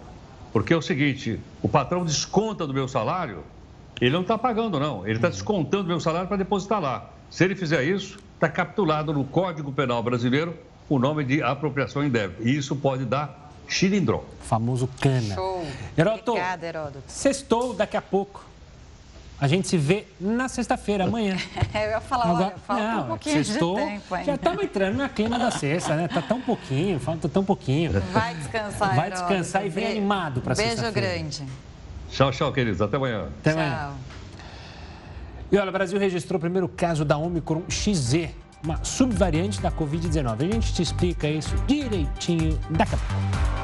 [0.51, 3.43] Porque é o seguinte, o patrão desconta do meu salário,
[4.01, 5.05] ele não está pagando, não.
[5.05, 5.33] Ele está uhum.
[5.33, 7.09] descontando do meu salário para depositar lá.
[7.29, 10.55] Se ele fizer isso, está capitulado no Código Penal Brasileiro
[10.87, 12.41] o nome de apropriação indébita.
[12.41, 14.23] E isso pode dar Chilindró.
[14.41, 15.35] Famoso cana.
[15.35, 15.65] Show.
[15.97, 17.03] Heródoto, Obrigada, Heródoto.
[17.07, 18.49] Sextou daqui a pouco.
[19.39, 21.37] A gente se vê na sexta-feira, amanhã.
[21.73, 24.25] eu ia falar, Agora, olha, falta não, um pouquinho sextou, de tempo ainda.
[24.25, 26.09] Já estamos entrando na clima da sexta, né?
[26.09, 27.91] Tá tão pouquinho, falta tão pouquinho.
[28.11, 30.91] Vai descansar, Vai descansar e vem Be animado para sexta-feira.
[30.91, 31.43] Beijo grande.
[32.09, 32.81] Tchau, tchau, queridos.
[32.81, 33.29] Até amanhã.
[33.39, 33.77] Até amanhã.
[33.77, 33.93] Tchau.
[35.51, 38.29] E olha, o Brasil registrou o primeiro caso da Omicron XZ,
[38.61, 40.33] uma subvariante da Covid-19.
[40.33, 43.58] A gente te explica isso direitinho daqui a pouco.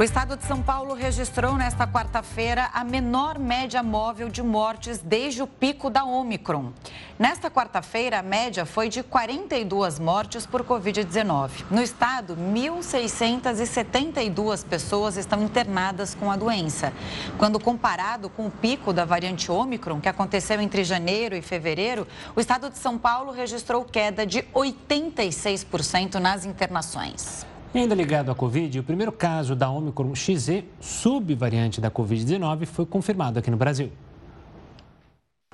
[0.00, 5.42] O estado de São Paulo registrou nesta quarta-feira a menor média móvel de mortes desde
[5.42, 6.72] o pico da Omicron.
[7.18, 11.66] Nesta quarta-feira, a média foi de 42 mortes por Covid-19.
[11.70, 16.94] No estado, 1.672 pessoas estão internadas com a doença.
[17.36, 22.40] Quando comparado com o pico da variante Omicron, que aconteceu entre janeiro e fevereiro, o
[22.40, 27.44] estado de São Paulo registrou queda de 86% nas internações.
[27.72, 33.38] Ainda ligado à Covid, o primeiro caso da Omicron XZ, subvariante da Covid-19, foi confirmado
[33.38, 33.92] aqui no Brasil.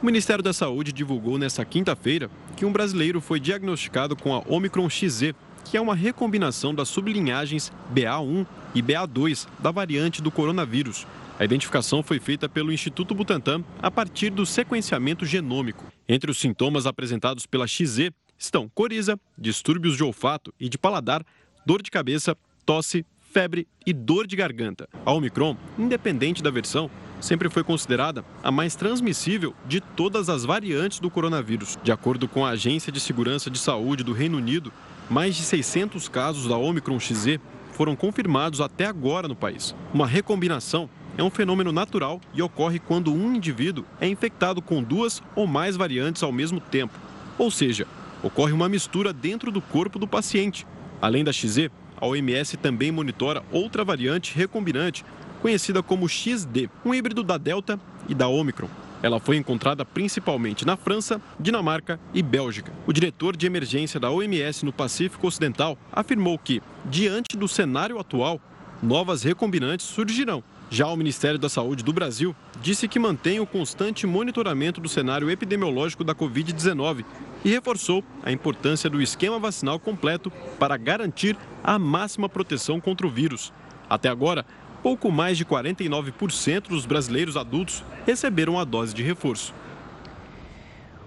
[0.00, 4.88] O Ministério da Saúde divulgou nesta quinta-feira que um brasileiro foi diagnosticado com a Omicron
[4.88, 5.34] XZ,
[5.66, 11.06] que é uma recombinação das sublinhagens BA1 e BA2 da variante do coronavírus.
[11.38, 15.84] A identificação foi feita pelo Instituto Butantan a partir do sequenciamento genômico.
[16.08, 21.22] Entre os sintomas apresentados pela XZ estão coriza, distúrbios de olfato e de paladar,
[21.66, 24.88] dor de cabeça, tosse, febre e dor de garganta.
[25.04, 26.88] A Omicron, independente da versão,
[27.20, 31.76] sempre foi considerada a mais transmissível de todas as variantes do coronavírus.
[31.82, 34.72] De acordo com a Agência de Segurança de Saúde do Reino Unido,
[35.10, 37.40] mais de 600 casos da Omicron XZ
[37.72, 39.74] foram confirmados até agora no país.
[39.92, 40.88] Uma recombinação
[41.18, 45.76] é um fenômeno natural e ocorre quando um indivíduo é infectado com duas ou mais
[45.76, 46.94] variantes ao mesmo tempo.
[47.36, 47.88] Ou seja,
[48.22, 50.66] ocorre uma mistura dentro do corpo do paciente,
[51.00, 51.68] Além da XZ,
[52.00, 55.04] a OMS também monitora outra variante recombinante,
[55.40, 57.78] conhecida como XD, um híbrido da Delta
[58.08, 58.68] e da Omicron.
[59.02, 62.72] Ela foi encontrada principalmente na França, Dinamarca e Bélgica.
[62.86, 68.40] O diretor de emergência da OMS no Pacífico Ocidental afirmou que, diante do cenário atual,
[68.82, 70.42] novas recombinantes surgirão.
[70.68, 75.30] Já o Ministério da Saúde do Brasil disse que mantém o constante monitoramento do cenário
[75.30, 77.04] epidemiológico da Covid-19
[77.46, 83.10] e reforçou a importância do esquema vacinal completo para garantir a máxima proteção contra o
[83.10, 83.52] vírus.
[83.88, 84.44] Até agora,
[84.82, 89.54] pouco mais de 49% dos brasileiros adultos receberam a dose de reforço.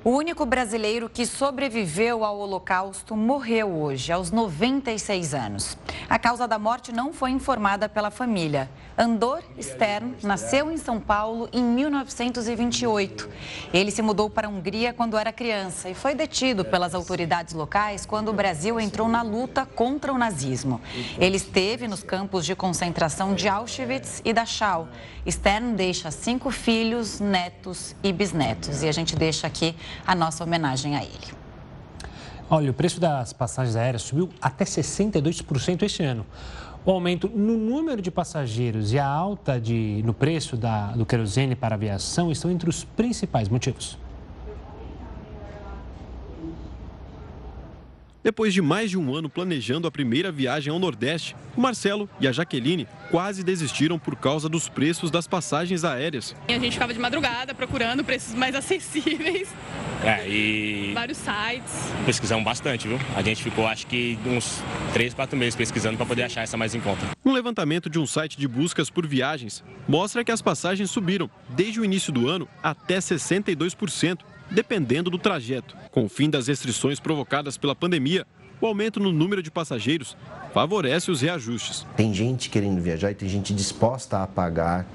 [0.01, 5.77] O único brasileiro que sobreviveu ao Holocausto morreu hoje, aos 96 anos.
[6.09, 8.69] A causa da morte não foi informada pela família.
[8.97, 13.29] Andor Stern nasceu em São Paulo em 1928.
[13.73, 18.05] Ele se mudou para a Hungria quando era criança e foi detido pelas autoridades locais
[18.05, 20.79] quando o Brasil entrou na luta contra o nazismo.
[21.17, 24.87] Ele esteve nos campos de concentração de Auschwitz e Dachau.
[25.29, 28.81] Stern deixa cinco filhos, netos e bisnetos.
[28.81, 31.39] E a gente deixa aqui a nossa homenagem a ele.
[32.49, 36.25] Olha, o preço das passagens aéreas subiu até 62% este ano.
[36.83, 41.55] O aumento no número de passageiros e a alta de, no preço da, do querosene
[41.55, 43.97] para aviação estão entre os principais motivos.
[48.21, 52.27] Depois de mais de um ano planejando a primeira viagem ao Nordeste, o Marcelo e
[52.27, 56.35] a Jaqueline quase desistiram por causa dos preços das passagens aéreas.
[56.49, 59.49] A gente ficava de madrugada procurando preços mais acessíveis.
[60.03, 60.91] É, e.
[60.93, 61.91] Vários sites.
[62.05, 62.99] Pesquisamos bastante, viu?
[63.15, 64.61] A gente ficou acho que uns
[64.93, 67.05] 3, 4 meses pesquisando para poder achar essa mais em conta.
[67.25, 71.79] Um levantamento de um site de buscas por viagens mostra que as passagens subiram desde
[71.79, 74.19] o início do ano até 62%
[74.51, 75.75] dependendo do trajeto.
[75.91, 78.25] Com o fim das restrições provocadas pela pandemia,
[78.61, 80.17] o aumento no número de passageiros
[80.53, 81.85] favorece os reajustes.
[81.95, 84.85] Tem gente querendo viajar e tem gente disposta a pagar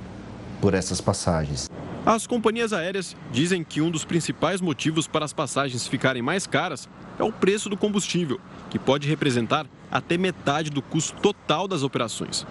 [0.61, 1.71] por essas passagens.
[2.05, 6.87] As companhias aéreas dizem que um dos principais motivos para as passagens ficarem mais caras
[7.19, 8.39] é o preço do combustível,
[8.71, 12.47] que pode representar até metade do custo total das operações.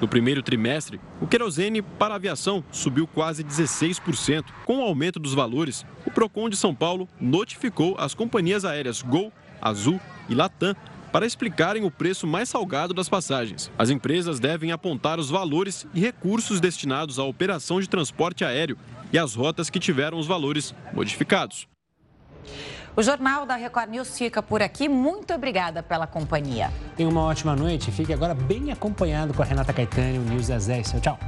[0.00, 4.44] No primeiro trimestre, o querosene para aviação subiu quase 16%.
[4.64, 9.32] Com o aumento dos valores, o Procon de São Paulo notificou as companhias aéreas Gol,
[9.60, 10.74] Azul e Latam
[11.12, 13.70] para explicarem o preço mais salgado das passagens.
[13.78, 18.76] As empresas devem apontar os valores e recursos destinados à operação de transporte aéreo
[19.12, 21.68] e as rotas que tiveram os valores modificados.
[22.96, 24.88] O Jornal da Record News fica por aqui.
[24.88, 26.70] Muito obrigada pela companhia.
[26.96, 27.90] Tenha uma ótima noite.
[27.90, 30.92] Fique agora bem acompanhado com a Renata Caetano o News das 10.
[30.92, 31.18] Tchau, tchau.